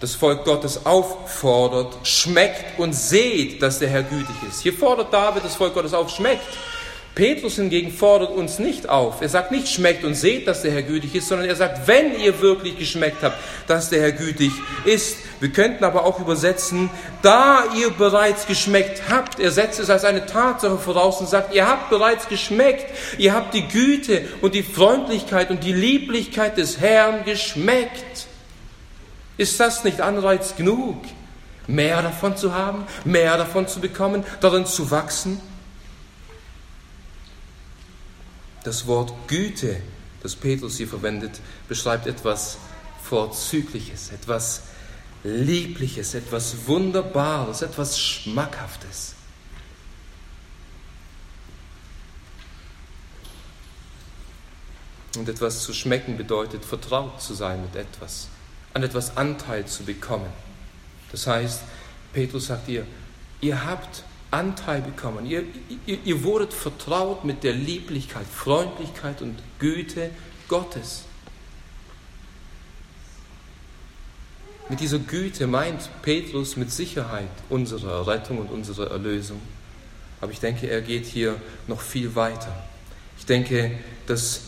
das 0.01 0.15
Volk 0.15 0.45
Gottes 0.45 0.85
auffordert, 0.87 2.07
schmeckt 2.07 2.79
und 2.79 2.93
seht, 2.95 3.63
dass 3.63 3.79
der 3.79 3.89
Herr 3.89 4.03
gütig 4.03 4.37
ist. 4.49 4.61
Hier 4.61 4.73
fordert 4.73 5.13
David 5.13 5.45
das 5.45 5.55
Volk 5.57 5.75
Gottes 5.75 5.95
auf, 5.95 6.11
schmeckt. 6.11 6.43
Petrus 7.15 7.57
hingegen 7.57 7.93
fordert 7.93 8.31
uns 8.31 8.59
nicht 8.59 8.89
auf. 8.89 9.21
Er 9.21 9.29
sagt 9.29 9.53
nicht, 9.53 9.69
schmeckt 9.69 10.03
und 10.03 10.15
seht, 10.15 10.49
dass 10.49 10.63
der 10.63 10.73
Herr 10.73 10.83
gütig 10.83 11.15
ist, 11.15 11.29
sondern 11.29 11.49
er 11.49 11.55
sagt, 11.55 11.87
wenn 11.87 12.19
ihr 12.19 12.41
wirklich 12.41 12.77
geschmeckt 12.77 13.23
habt, 13.23 13.37
dass 13.69 13.89
der 13.89 14.01
Herr 14.01 14.13
gütig 14.13 14.51
ist. 14.85 15.19
Wir 15.39 15.51
könnten 15.51 15.85
aber 15.85 16.05
auch 16.05 16.19
übersetzen, 16.19 16.91
da 17.23 17.65
ihr 17.77 17.91
bereits 17.91 18.49
geschmeckt 18.49 19.03
habt. 19.09 19.39
Er 19.39 19.53
setzt 19.53 19.79
es 19.79 19.91
als 19.91 20.05
eine 20.05 20.27
Tatsache 20.27 20.77
voraus 20.77 21.21
und 21.21 21.29
sagt, 21.29 21.55
ihr 21.55 21.69
habt 21.69 21.89
bereits 21.89 22.29
geschmeckt. 22.29 22.87
Ihr 23.17 23.33
habt 23.33 23.55
die 23.55 23.69
Güte 23.69 24.23
und 24.41 24.55
die 24.55 24.65
Freundlichkeit 24.65 25.51
und 25.51 25.63
die 25.63 25.73
Lieblichkeit 25.73 26.59
des 26.59 26.81
Herrn 26.81 27.25
geschmeckt. 27.25 28.27
Ist 29.37 29.61
das 29.61 29.85
nicht 29.85 30.01
Anreiz 30.01 30.57
genug, 30.57 30.97
mehr 31.69 32.03
davon 32.03 32.37
zu 32.37 32.55
haben, 32.55 32.87
mehr 33.05 33.37
davon 33.37 33.69
zu 33.69 33.79
bekommen, 33.79 34.25
darin 34.41 34.67
zu 34.67 34.91
wachsen? 34.91 35.41
Das 38.65 38.87
Wort 38.87 39.13
Güte, 39.29 39.81
das 40.23 40.35
Petrus 40.35 40.79
hier 40.79 40.89
verwendet, 40.89 41.41
beschreibt 41.69 42.07
etwas 42.07 42.57
Vorzügliches, 43.03 44.11
etwas 44.11 44.63
Liebliches, 45.23 46.15
etwas 46.15 46.67
Wunderbares, 46.67 47.63
etwas 47.63 47.99
Schmackhaftes. 47.99 49.15
Und 55.17 55.29
etwas 55.29 55.63
zu 55.63 55.73
schmecken 55.73 56.17
bedeutet, 56.17 56.65
vertraut 56.65 57.23
zu 57.23 57.35
sein 57.35 57.63
mit 57.63 57.77
etwas, 57.77 58.29
an 58.73 58.83
etwas 58.83 59.17
Anteil 59.17 59.67
zu 59.67 59.85
bekommen. 59.85 60.31
Das 61.13 61.27
heißt, 61.27 61.61
Petrus 62.13 62.47
sagt 62.47 62.69
ihr, 62.69 62.87
ihr 63.41 63.65
habt 63.65 64.05
Anteil 64.35 64.83
bekommen. 64.83 65.27
Ihr, 65.27 65.45
ihr, 65.87 65.99
ihr 66.05 66.25
wurdet 66.25 66.53
vertraut 66.53 67.25
mit 67.25 67.45
der 67.45 67.53
Lieblichkeit, 67.53 68.27
Freundlichkeit 68.27 69.23
und 69.23 69.39
Güte 69.61 70.11
Gottes. 70.49 71.05
Mit 74.69 74.81
dieser 74.81 74.99
Güte 74.99 75.47
meint 75.47 75.89
Petrus 76.03 76.57
mit 76.57 76.73
Sicherheit 76.73 77.29
unsere 77.49 78.07
Rettung 78.07 78.39
und 78.39 78.51
unsere 78.51 78.91
Erlösung. 78.91 79.41
Aber 80.21 80.33
ich 80.33 80.41
denke, 80.41 80.69
er 80.69 80.81
geht 80.81 81.07
hier 81.07 81.41
noch 81.69 81.81
viel 81.81 82.15
weiter. 82.17 82.65
Ich 83.19 83.27
denke, 83.27 83.73
dass 84.07 84.41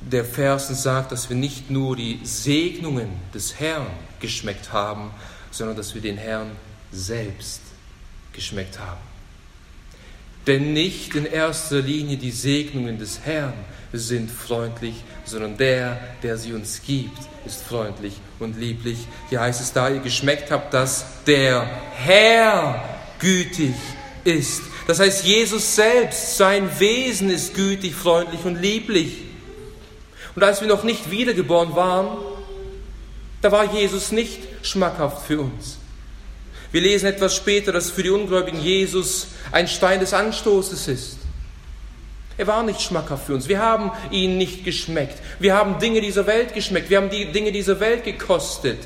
der 0.00 0.24
Vers 0.24 0.68
sagt, 0.82 1.12
dass 1.12 1.28
wir 1.28 1.36
nicht 1.36 1.70
nur 1.70 1.96
die 1.96 2.20
Segnungen 2.24 3.08
des 3.32 3.60
Herrn 3.60 3.86
geschmeckt 4.20 4.72
haben, 4.72 5.10
sondern 5.50 5.76
dass 5.76 5.94
wir 5.94 6.02
den 6.02 6.16
Herrn 6.16 6.50
selbst 6.90 7.65
geschmeckt 8.36 8.78
haben. 8.78 9.00
Denn 10.46 10.72
nicht 10.72 11.16
in 11.16 11.26
erster 11.26 11.80
Linie 11.80 12.16
die 12.16 12.30
Segnungen 12.30 12.98
des 12.98 13.20
Herrn 13.24 13.54
sind 13.92 14.30
freundlich, 14.30 14.94
sondern 15.24 15.56
der, 15.56 15.98
der 16.22 16.38
sie 16.38 16.52
uns 16.52 16.82
gibt, 16.86 17.18
ist 17.44 17.62
freundlich 17.62 18.14
und 18.38 18.58
lieblich. 18.58 18.98
Hier 19.28 19.40
heißt 19.40 19.60
es, 19.60 19.72
da 19.72 19.88
ihr 19.88 20.00
geschmeckt 20.00 20.52
habt, 20.52 20.72
dass 20.72 21.24
der 21.26 21.68
Herr 21.96 22.84
gütig 23.18 23.74
ist. 24.22 24.62
Das 24.86 25.00
heißt, 25.00 25.24
Jesus 25.24 25.74
selbst, 25.74 26.36
sein 26.36 26.68
Wesen 26.78 27.30
ist 27.30 27.54
gütig, 27.54 27.94
freundlich 27.94 28.44
und 28.44 28.60
lieblich. 28.60 29.22
Und 30.36 30.44
als 30.44 30.60
wir 30.60 30.68
noch 30.68 30.84
nicht 30.84 31.10
wiedergeboren 31.10 31.74
waren, 31.74 32.18
da 33.42 33.50
war 33.50 33.72
Jesus 33.74 34.12
nicht 34.12 34.38
schmackhaft 34.62 35.26
für 35.26 35.40
uns. 35.40 35.78
Wir 36.72 36.80
lesen 36.80 37.06
etwas 37.06 37.34
später, 37.34 37.72
dass 37.72 37.90
für 37.90 38.02
die 38.02 38.10
Ungläubigen 38.10 38.60
Jesus 38.60 39.28
ein 39.52 39.68
Stein 39.68 40.00
des 40.00 40.12
Anstoßes 40.12 40.88
ist. 40.88 41.18
Er 42.38 42.46
war 42.46 42.62
nicht 42.62 42.82
schmackhaft 42.82 43.26
für 43.26 43.34
uns. 43.34 43.48
Wir 43.48 43.60
haben 43.60 43.90
ihn 44.10 44.36
nicht 44.36 44.64
geschmeckt. 44.64 45.18
Wir 45.38 45.54
haben 45.54 45.78
Dinge 45.78 46.00
dieser 46.00 46.26
Welt 46.26 46.52
geschmeckt. 46.52 46.90
Wir 46.90 46.98
haben 46.98 47.08
die 47.08 47.32
Dinge 47.32 47.50
dieser 47.50 47.80
Welt 47.80 48.04
gekostet. 48.04 48.78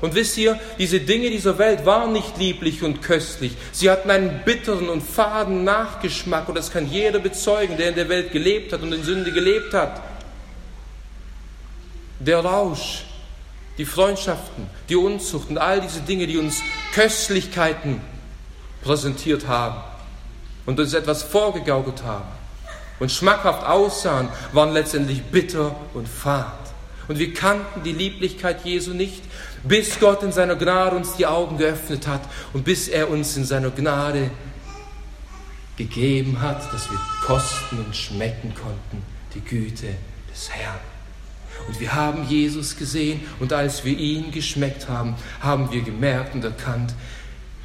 Und 0.00 0.14
wisst 0.14 0.38
ihr, 0.38 0.58
diese 0.78 1.00
Dinge 1.00 1.28
dieser 1.28 1.58
Welt 1.58 1.84
waren 1.84 2.12
nicht 2.12 2.38
lieblich 2.38 2.82
und 2.82 3.02
köstlich. 3.02 3.52
Sie 3.72 3.90
hatten 3.90 4.10
einen 4.10 4.42
bitteren 4.44 4.88
und 4.88 5.02
faden 5.02 5.64
Nachgeschmack. 5.64 6.48
Und 6.48 6.54
das 6.54 6.70
kann 6.70 6.90
jeder 6.90 7.18
bezeugen, 7.18 7.76
der 7.76 7.90
in 7.90 7.94
der 7.96 8.08
Welt 8.08 8.32
gelebt 8.32 8.72
hat 8.72 8.80
und 8.82 8.92
in 8.92 9.02
Sünde 9.02 9.32
gelebt 9.32 9.74
hat. 9.74 10.00
Der 12.20 12.38
Rausch, 12.38 13.04
die 13.78 13.84
Freundschaften, 13.84 14.66
die 14.88 14.96
Unzucht 14.96 15.48
und 15.50 15.58
all 15.58 15.80
diese 15.80 16.00
Dinge, 16.00 16.26
die 16.26 16.36
uns 16.36 16.60
Köstlichkeiten 16.92 18.00
präsentiert 18.82 19.46
haben 19.46 19.80
und 20.66 20.78
uns 20.78 20.92
etwas 20.92 21.22
vorgegaukelt 21.22 22.02
haben 22.02 22.28
und 22.98 23.12
schmackhaft 23.12 23.64
aussahen, 23.64 24.28
waren 24.52 24.72
letztendlich 24.72 25.22
bitter 25.22 25.76
und 25.94 26.08
fad. 26.08 26.52
Und 27.06 27.18
wir 27.18 27.32
kannten 27.32 27.82
die 27.84 27.92
Lieblichkeit 27.92 28.64
Jesu 28.64 28.92
nicht, 28.92 29.22
bis 29.62 29.98
Gott 29.98 30.22
in 30.22 30.32
seiner 30.32 30.56
Gnade 30.56 30.96
uns 30.96 31.14
die 31.16 31.26
Augen 31.26 31.56
geöffnet 31.56 32.06
hat 32.06 32.20
und 32.52 32.64
bis 32.64 32.88
er 32.88 33.08
uns 33.08 33.36
in 33.36 33.44
seiner 33.44 33.70
Gnade 33.70 34.30
gegeben 35.76 36.42
hat, 36.42 36.72
dass 36.72 36.90
wir 36.90 36.98
kosten 37.24 37.78
und 37.78 37.96
schmecken 37.96 38.52
konnten 38.54 39.02
die 39.34 39.40
Güte 39.40 39.94
des 40.30 40.50
Herrn. 40.50 40.97
Und 41.68 41.78
wir 41.80 41.94
haben 41.94 42.26
Jesus 42.28 42.76
gesehen 42.76 43.20
und 43.38 43.52
als 43.52 43.84
wir 43.84 43.96
ihn 43.96 44.32
geschmeckt 44.32 44.88
haben, 44.88 45.14
haben 45.40 45.70
wir 45.70 45.82
gemerkt 45.82 46.34
und 46.34 46.42
erkannt, 46.42 46.94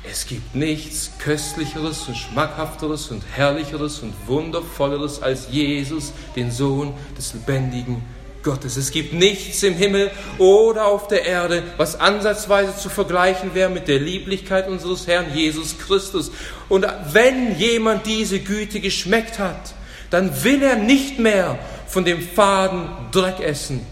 Es 0.10 0.28
gibt 0.28 0.54
nichts 0.54 1.12
Köstlicheres 1.20 2.10
und 2.10 2.18
Schmackhafteres 2.18 3.10
und 3.10 3.24
Herrlicheres 3.36 4.00
und 4.00 4.14
Wundervolleres 4.28 5.22
als 5.22 5.48
Jesus, 5.50 6.12
den 6.36 6.52
Sohn 6.52 6.94
des 7.18 7.34
lebendigen 7.34 8.04
Gottes. 8.44 8.76
Es 8.76 8.92
gibt 8.92 9.14
nichts 9.14 9.64
im 9.64 9.76
Himmel 9.76 10.12
oder 10.40 10.88
auf 10.88 11.08
der 11.08 11.24
Erde, 11.24 11.64
was 11.78 11.98
ansatzweise 11.98 12.76
zu 12.78 12.90
vergleichen 12.90 13.56
wäre 13.56 13.70
mit 13.70 13.88
der 13.88 14.00
Lieblichkeit 14.00 14.68
unseres 14.68 15.08
Herrn 15.08 15.34
Jesus 15.34 15.78
Christus. 15.80 16.32
Und 16.68 16.86
wenn 17.14 17.58
jemand 17.58 18.06
diese 18.06 18.40
Güte 18.40 18.82
geschmeckt 18.82 19.40
hat, 19.40 19.74
dann 20.10 20.44
will 20.44 20.62
er 20.62 20.76
nicht 20.76 21.18
mehr 21.18 21.58
von 21.88 22.04
dem 22.04 22.22
faden 22.22 22.90
Dreck 23.12 23.40
essen, 23.40 23.86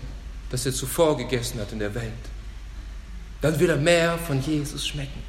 das 0.51 0.65
er 0.65 0.73
zuvor 0.73 1.17
gegessen 1.17 1.59
hat 1.59 1.71
in 1.71 1.79
der 1.79 1.95
Welt. 1.95 2.11
Dann 3.39 3.59
will 3.59 3.69
er 3.69 3.77
mehr 3.77 4.17
von 4.19 4.41
Jesus 4.41 4.85
schmecken. 4.87 5.23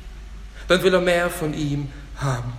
Dann 0.69 0.83
will 0.83 0.93
er 0.93 1.01
mehr 1.01 1.31
von 1.31 1.55
ihm 1.55 1.89
haben. 2.17 2.53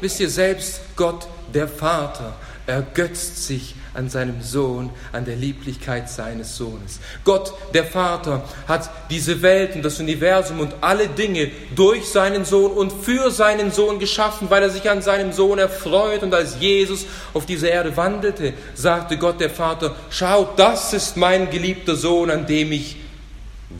Wisst 0.00 0.20
ihr 0.20 0.30
selbst, 0.30 0.80
Gott, 0.96 1.26
der 1.54 1.68
Vater, 1.68 2.34
ergötzt 2.70 3.46
sich 3.46 3.74
an 3.94 4.08
seinem 4.08 4.40
Sohn, 4.42 4.90
an 5.12 5.24
der 5.24 5.36
Lieblichkeit 5.36 6.08
seines 6.08 6.56
Sohnes. 6.56 7.00
Gott, 7.24 7.52
der 7.74 7.84
Vater, 7.84 8.44
hat 8.68 8.90
diese 9.10 9.42
Welt 9.42 9.74
und 9.74 9.82
das 9.82 9.98
Universum 9.98 10.60
und 10.60 10.74
alle 10.80 11.08
Dinge 11.08 11.50
durch 11.74 12.08
seinen 12.08 12.44
Sohn 12.44 12.72
und 12.72 12.92
für 12.92 13.30
seinen 13.30 13.72
Sohn 13.72 13.98
geschaffen, 13.98 14.48
weil 14.50 14.62
er 14.62 14.70
sich 14.70 14.88
an 14.88 15.02
seinem 15.02 15.32
Sohn 15.32 15.58
erfreut. 15.58 16.22
Und 16.22 16.32
als 16.32 16.60
Jesus 16.60 17.06
auf 17.34 17.46
dieser 17.46 17.70
Erde 17.70 17.96
wandelte, 17.96 18.54
sagte 18.74 19.16
Gott, 19.16 19.40
der 19.40 19.50
Vater, 19.50 19.96
schaut, 20.10 20.58
das 20.58 20.92
ist 20.92 21.16
mein 21.16 21.50
geliebter 21.50 21.96
Sohn, 21.96 22.30
an 22.30 22.46
dem 22.46 22.72
ich 22.72 22.96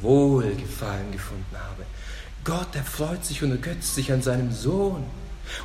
Wohlgefallen 0.01 1.13
gefunden 1.13 1.45
habe. 1.55 1.85
Gott 2.45 2.75
erfreut 2.75 3.25
sich 3.25 3.43
und 3.43 3.53
ergötzt 3.53 3.95
sich 3.95 4.13
an 4.13 4.23
seinem 4.23 4.53
Sohn. 4.53 5.05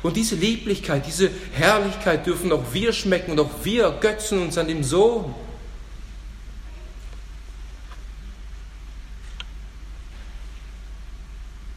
Und 0.02 0.16
diese 0.16 0.34
Lieblichkeit, 0.34 1.06
diese 1.06 1.30
Herrlichkeit 1.52 2.26
dürfen 2.26 2.52
auch 2.52 2.62
wir 2.72 2.92
schmecken 2.92 3.32
und 3.32 3.40
auch 3.40 3.50
wir 3.62 3.90
götzen 4.00 4.42
uns 4.42 4.58
an 4.58 4.68
dem 4.68 4.84
Sohn. 4.84 5.34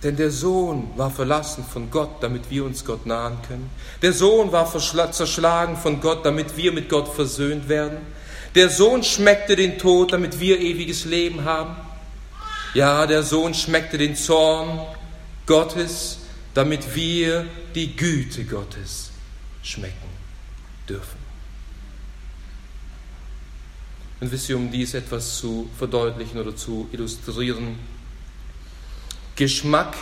Denn 0.03 0.15
der 0.15 0.31
Sohn 0.31 0.89
war 0.95 1.11
verlassen 1.11 1.65
von 1.65 1.91
Gott, 1.91 2.21
damit 2.23 2.49
wir 2.49 2.63
uns 2.63 2.85
Gott 2.85 3.05
nahen 3.05 3.37
können. 3.47 3.69
Der 4.01 4.13
Sohn 4.13 4.51
war 4.51 4.71
zerschlagen 5.11 5.75
von 5.75 5.99
Gott, 5.99 6.25
damit 6.25 6.55
wir 6.55 6.71
mit 6.71 6.87
Gott 6.87 7.09
versöhnt 7.09 7.67
werden. 7.67 7.97
Der 8.55 8.69
Sohn 8.69 9.03
schmeckte 9.03 9.57
den 9.57 9.77
Tod, 9.77 10.13
damit 10.13 10.39
wir 10.39 10.59
ewiges 10.59 11.03
Leben 11.03 11.43
haben. 11.43 11.75
Ja, 12.73 13.05
der 13.07 13.23
Sohn 13.23 13.53
schmeckte 13.53 13.97
den 13.97 14.15
Zorn 14.15 14.79
Gottes, 15.45 16.18
damit 16.53 16.95
wir 16.95 17.45
die 17.75 17.95
Güte 17.95 18.45
Gottes 18.45 19.11
schmecken 19.63 20.09
dürfen. 20.87 21.19
Und 24.19 24.31
wisst 24.31 24.49
ihr, 24.49 24.57
um 24.57 24.71
dies 24.71 24.93
etwas 24.93 25.37
zu 25.37 25.69
verdeutlichen 25.77 26.39
oder 26.39 26.55
zu 26.55 26.89
illustrieren, 26.91 27.79
Geschmack 29.35 29.95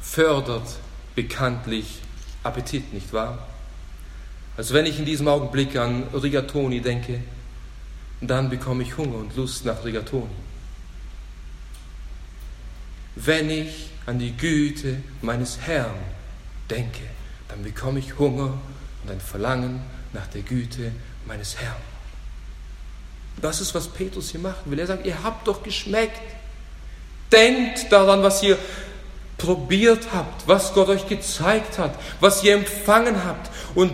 fördert 0.00 0.78
bekanntlich 1.14 1.98
Appetit, 2.42 2.94
nicht 2.94 3.12
wahr? 3.12 3.46
Also 4.56 4.72
wenn 4.72 4.86
ich 4.86 4.98
in 4.98 5.04
diesem 5.04 5.28
Augenblick 5.28 5.76
an 5.76 6.04
Rigatoni 6.14 6.80
denke, 6.80 7.20
dann 8.20 8.48
bekomme 8.48 8.82
ich 8.82 8.96
Hunger 8.96 9.18
und 9.18 9.36
Lust 9.36 9.64
nach 9.64 9.84
Rigatoni. 9.84 10.30
Wenn 13.14 13.50
ich 13.50 13.90
an 14.08 14.18
die 14.18 14.34
Güte 14.34 14.96
meines 15.20 15.58
Herrn 15.66 15.94
denke, 16.70 17.02
dann 17.50 17.62
bekomme 17.62 17.98
ich 17.98 18.18
Hunger 18.18 18.54
und 19.04 19.10
ein 19.10 19.20
Verlangen 19.20 19.82
nach 20.14 20.26
der 20.28 20.40
Güte 20.40 20.92
meines 21.26 21.58
Herrn. 21.58 21.76
Das 23.42 23.60
ist, 23.60 23.74
was 23.74 23.86
Petrus 23.88 24.30
hier 24.30 24.40
machen 24.40 24.70
will. 24.70 24.78
Er 24.78 24.86
sagt, 24.86 25.04
ihr 25.04 25.22
habt 25.22 25.46
doch 25.46 25.62
geschmeckt. 25.62 26.22
Denkt 27.30 27.92
daran, 27.92 28.22
was 28.22 28.42
ihr 28.42 28.56
probiert 29.36 30.08
habt, 30.10 30.48
was 30.48 30.72
Gott 30.72 30.88
euch 30.88 31.06
gezeigt 31.06 31.78
hat, 31.78 31.94
was 32.18 32.42
ihr 32.42 32.54
empfangen 32.54 33.22
habt. 33.26 33.50
Und 33.74 33.92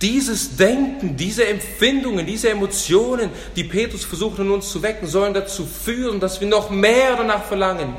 dieses 0.00 0.56
Denken, 0.56 1.16
diese 1.16 1.48
Empfindungen, 1.48 2.24
diese 2.24 2.50
Emotionen, 2.50 3.30
die 3.56 3.64
Petrus 3.64 4.04
versucht 4.04 4.38
in 4.38 4.52
uns 4.52 4.70
zu 4.70 4.82
wecken, 4.82 5.08
sollen 5.08 5.34
dazu 5.34 5.66
führen, 5.66 6.20
dass 6.20 6.40
wir 6.40 6.46
noch 6.46 6.70
mehr 6.70 7.16
danach 7.16 7.44
verlangen. 7.44 7.96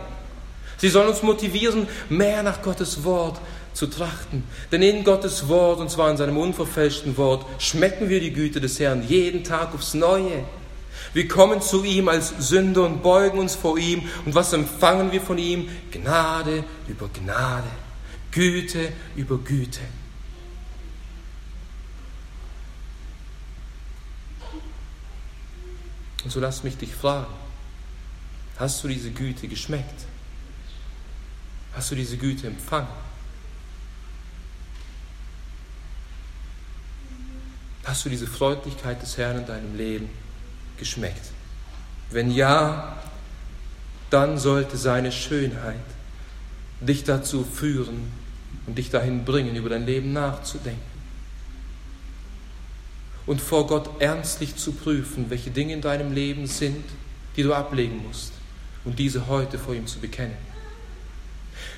Sie 0.78 0.90
sollen 0.90 1.10
uns 1.10 1.24
motivieren, 1.24 1.88
mehr 2.10 2.44
nach 2.44 2.62
Gottes 2.62 3.04
Wort 3.04 3.40
zu 3.74 3.88
trachten. 3.88 4.44
Denn 4.72 4.82
in 4.82 5.04
Gottes 5.04 5.48
Wort, 5.48 5.80
und 5.80 5.90
zwar 5.90 6.12
in 6.12 6.18
seinem 6.18 6.38
unverfälschten 6.38 7.18
Wort, 7.18 7.46
schmecken 7.62 8.10
wir 8.10 8.20
die 8.20 8.34
Güte 8.34 8.62
des 8.62 8.80
Herrn 8.80 9.08
jeden 9.08 9.44
Tag 9.44 9.74
aufs 9.74 9.94
Neue. 9.94 10.46
Wir 11.14 11.28
kommen 11.28 11.62
zu 11.62 11.84
ihm 11.84 12.10
als 12.10 12.34
Sünder 12.40 12.86
und 12.86 13.02
beugen 13.02 13.40
uns 13.40 13.56
vor 13.56 13.78
ihm. 13.78 14.04
Und 14.26 14.36
was 14.36 14.54
empfangen 14.54 15.12
wir 15.12 15.22
von 15.22 15.38
ihm? 15.38 15.70
Gnade 15.92 16.64
über 16.88 17.08
Gnade, 17.08 17.68
Güte 18.32 18.92
über 19.16 19.38
Güte. 19.38 19.82
Und 26.24 26.32
so 26.32 26.40
lass 26.40 26.64
mich 26.64 26.78
dich 26.78 26.94
fragen, 26.94 27.34
hast 28.58 28.84
du 28.84 28.88
diese 28.88 29.12
Güte 29.12 29.48
geschmeckt? 29.48 30.06
Hast 31.78 31.92
du 31.92 31.96
diese 31.96 32.18
Güte 32.18 32.48
empfangen? 32.48 32.88
Hast 37.84 38.04
du 38.04 38.10
diese 38.10 38.26
Freundlichkeit 38.26 39.00
des 39.00 39.16
Herrn 39.16 39.38
in 39.38 39.46
deinem 39.46 39.78
Leben 39.78 40.10
geschmeckt? 40.80 41.22
Wenn 42.10 42.32
ja, 42.32 42.98
dann 44.10 44.40
sollte 44.40 44.76
seine 44.76 45.12
Schönheit 45.12 45.76
dich 46.82 47.04
dazu 47.04 47.44
führen 47.44 48.12
und 48.66 48.80
dich 48.80 48.90
dahin 48.90 49.24
bringen, 49.24 49.56
über 49.56 49.70
dein 49.70 49.86
Leben 49.86 50.14
nachzudenken. 50.14 50.82
Und 53.28 53.40
vor 53.40 53.68
Gott 53.68 54.02
ernstlich 54.02 54.56
zu 54.56 54.72
prüfen, 54.72 55.30
welche 55.30 55.52
Dinge 55.52 55.74
in 55.74 55.82
deinem 55.82 56.12
Leben 56.12 56.48
sind, 56.48 56.86
die 57.36 57.44
du 57.44 57.54
ablegen 57.54 58.04
musst 58.08 58.34
und 58.84 58.98
diese 58.98 59.28
heute 59.28 59.60
vor 59.60 59.76
ihm 59.76 59.86
zu 59.86 60.00
bekennen 60.00 60.57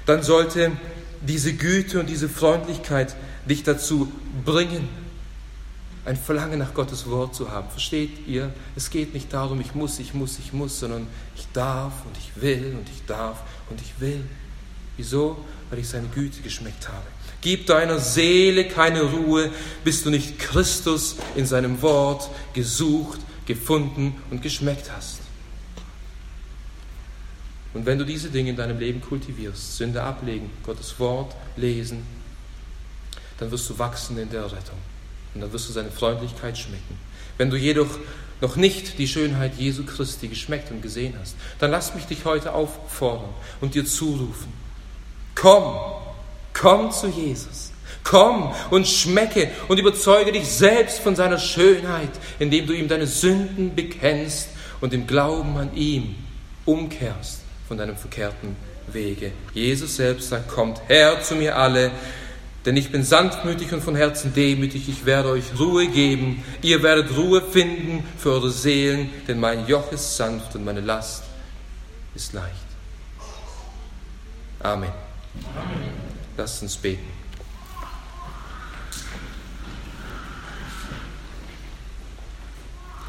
dann 0.10 0.24
sollte 0.24 0.72
diese 1.22 1.54
Güte 1.54 2.00
und 2.00 2.10
diese 2.10 2.28
Freundlichkeit 2.28 3.16
dich 3.48 3.64
dazu 3.64 4.12
bringen, 4.44 4.90
ein 6.06 6.18
Verlangen 6.18 6.58
nach 6.58 6.74
Gottes 6.74 7.08
Wort 7.08 7.36
zu 7.36 7.52
haben. 7.52 7.70
Versteht 7.70 8.28
ihr? 8.28 8.52
Es 8.76 8.90
geht 8.90 9.14
nicht 9.14 9.32
darum, 9.32 9.62
ich 9.62 9.76
muss, 9.76 10.00
ich 10.00 10.16
muss, 10.16 10.40
ich 10.40 10.52
muss, 10.52 10.80
sondern 10.80 11.06
ich 11.36 11.48
darf 11.54 11.94
und 12.06 12.18
ich 12.18 12.42
will 12.42 12.76
und 12.76 12.90
ich 12.90 13.06
darf 13.06 13.44
und 13.70 13.80
ich 13.82 14.00
will. 14.00 14.24
Wieso? 14.98 15.38
Weil 15.70 15.80
ich 15.80 15.88
seine 15.88 16.08
Güte 16.08 16.42
geschmeckt 16.42 16.88
habe. 16.88 17.06
Gib 17.42 17.68
deiner 17.68 18.00
Seele 18.00 18.68
keine 18.68 19.04
Ruhe, 19.04 19.52
bis 19.84 20.04
du 20.04 20.10
nicht 20.10 20.40
Christus 20.40 21.18
in 21.36 21.46
seinem 21.46 21.82
Wort 21.82 22.30
gesucht, 22.54 23.20
gefunden 23.46 24.16
und 24.32 24.42
geschmeckt 24.42 24.92
hast. 24.92 25.20
Und 27.74 27.86
wenn 27.86 28.00
du 28.00 28.06
diese 28.06 28.30
Dinge 28.30 28.50
in 28.50 28.56
deinem 28.56 28.80
Leben 28.80 29.02
kultivierst, 29.02 29.78
Sünde 29.78 30.02
ablegen, 30.02 30.50
Gottes 30.64 31.00
Wort 31.00 31.36
lesen, 31.56 32.04
dann 33.38 33.52
wirst 33.52 33.70
du 33.70 33.78
wachsen 33.78 34.18
in 34.18 34.30
der 34.30 34.46
Rettung. 34.46 34.78
Und 35.34 35.42
dann 35.42 35.54
wirst 35.54 35.70
du 35.70 35.74
seine 35.74 35.92
Freundlichkeit 35.92 36.58
schmecken. 36.58 36.98
Wenn 37.38 37.50
du 37.50 37.58
jedoch 37.58 38.00
noch 38.42 38.56
nicht 38.56 38.98
die 38.98 39.08
Schönheit 39.08 39.56
Jesu 39.58 39.86
Christi 39.86 40.28
geschmeckt 40.28 40.72
und 40.72 40.82
gesehen 40.82 41.14
hast, 41.20 41.36
dann 41.60 41.72
lass 41.72 41.94
mich 41.94 42.06
dich 42.06 42.26
heute 42.26 42.54
auffordern 42.54 43.30
und 43.62 43.76
dir 43.76 43.86
zurufen. 43.86 44.52
Komm, 45.36 45.76
komm 46.54 46.92
zu 46.92 47.08
Jesus. 47.08 47.72
Komm 48.04 48.52
und 48.72 48.88
schmecke 48.88 49.52
und 49.68 49.78
überzeuge 49.78 50.32
dich 50.32 50.48
selbst 50.48 51.00
von 51.00 51.16
seiner 51.16 51.38
Schönheit, 51.38 52.10
indem 52.40 52.66
du 52.66 52.74
ihm 52.74 52.88
deine 52.88 53.08
Sünden 53.08 53.76
bekennst 53.76 54.50
und 54.82 54.94
im 54.94 55.06
Glauben 55.06 55.58
an 55.58 55.76
ihm 55.76 56.16
umkehrst 56.66 57.39
von 57.70 57.78
deinem 57.78 57.96
verkehrten 57.96 58.56
Wege. 58.88 59.32
Jesus 59.54 59.96
selbst 59.96 60.30
sagt, 60.30 60.50
kommt 60.50 60.82
her 60.88 61.22
zu 61.22 61.36
mir 61.36 61.56
alle, 61.56 61.92
denn 62.66 62.76
ich 62.76 62.92
bin 62.92 63.04
sanftmütig 63.04 63.72
und 63.72 63.82
von 63.82 63.96
Herzen 63.96 64.34
demütig, 64.34 64.90
ich 64.90 65.06
werde 65.06 65.30
euch 65.30 65.46
Ruhe 65.58 65.88
geben, 65.88 66.44
ihr 66.64 66.82
werdet 66.82 67.16
Ruhe 67.16 67.44
finden 67.44 68.04
für 68.18 68.32
eure 68.32 68.50
Seelen, 68.50 69.12
denn 69.28 69.40
mein 69.40 69.68
Joch 69.68 69.92
ist 69.92 70.18
sanft 70.18 70.56
und 70.56 70.66
meine 70.66 70.82
Last 70.82 71.24
ist 72.16 72.34
leicht. 72.34 72.50
Amen. 74.60 74.90
Amen. 75.56 75.94
Lasst 76.36 76.64
uns 76.64 76.76
beten. 76.76 77.19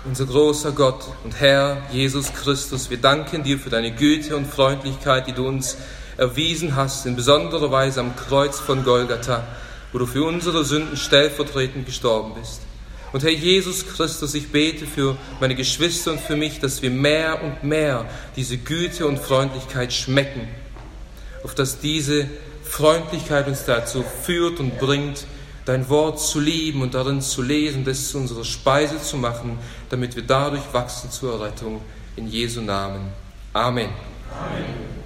Unser 0.06 0.24
großer 0.24 0.72
Gott 0.72 1.04
und 1.24 1.38
Herr 1.40 1.82
Jesus 1.92 2.32
Christus, 2.32 2.88
wir 2.88 2.96
danken 2.96 3.42
dir 3.42 3.58
für 3.58 3.68
deine 3.68 3.90
Güte 3.90 4.34
und 4.34 4.46
Freundlichkeit, 4.46 5.26
die 5.26 5.34
du 5.34 5.46
uns 5.46 5.76
erwiesen 6.16 6.74
hast, 6.74 7.04
in 7.04 7.16
besonderer 7.16 7.70
Weise 7.70 8.00
am 8.00 8.16
Kreuz 8.16 8.58
von 8.58 8.82
Golgatha, 8.82 9.46
wo 9.92 9.98
du 9.98 10.06
für 10.06 10.24
unsere 10.24 10.64
Sünden 10.64 10.96
stellvertretend 10.96 11.84
gestorben 11.84 12.32
bist. 12.32 12.62
Und 13.12 13.24
Herr 13.24 13.30
Jesus 13.30 13.86
Christus, 13.86 14.32
ich 14.32 14.50
bete 14.50 14.86
für 14.86 15.18
meine 15.38 15.54
Geschwister 15.54 16.12
und 16.12 16.20
für 16.20 16.36
mich, 16.36 16.60
dass 16.60 16.80
wir 16.80 16.90
mehr 16.90 17.42
und 17.42 17.62
mehr 17.62 18.06
diese 18.36 18.56
Güte 18.56 19.06
und 19.06 19.18
Freundlichkeit 19.18 19.92
schmecken, 19.92 20.48
auf 21.44 21.54
dass 21.54 21.78
diese 21.78 22.26
Freundlichkeit 22.64 23.48
uns 23.48 23.66
dazu 23.66 24.02
führt 24.24 24.60
und 24.60 24.78
bringt, 24.78 25.26
dein 25.66 25.88
Wort 25.88 26.20
zu 26.20 26.40
lieben 26.40 26.82
und 26.82 26.94
darin 26.94 27.20
zu 27.20 27.42
lesen, 27.42 27.84
das 27.84 28.08
zu 28.08 28.18
unserer 28.18 28.44
Speise 28.44 29.00
zu 29.00 29.16
machen, 29.16 29.58
damit 29.90 30.16
wir 30.16 30.22
dadurch 30.22 30.72
wachsen 30.72 31.10
zur 31.10 31.34
Errettung. 31.34 31.82
In 32.16 32.26
Jesu 32.26 32.60
Namen. 32.60 33.12
Amen. 33.52 33.90
Amen. 34.32 34.99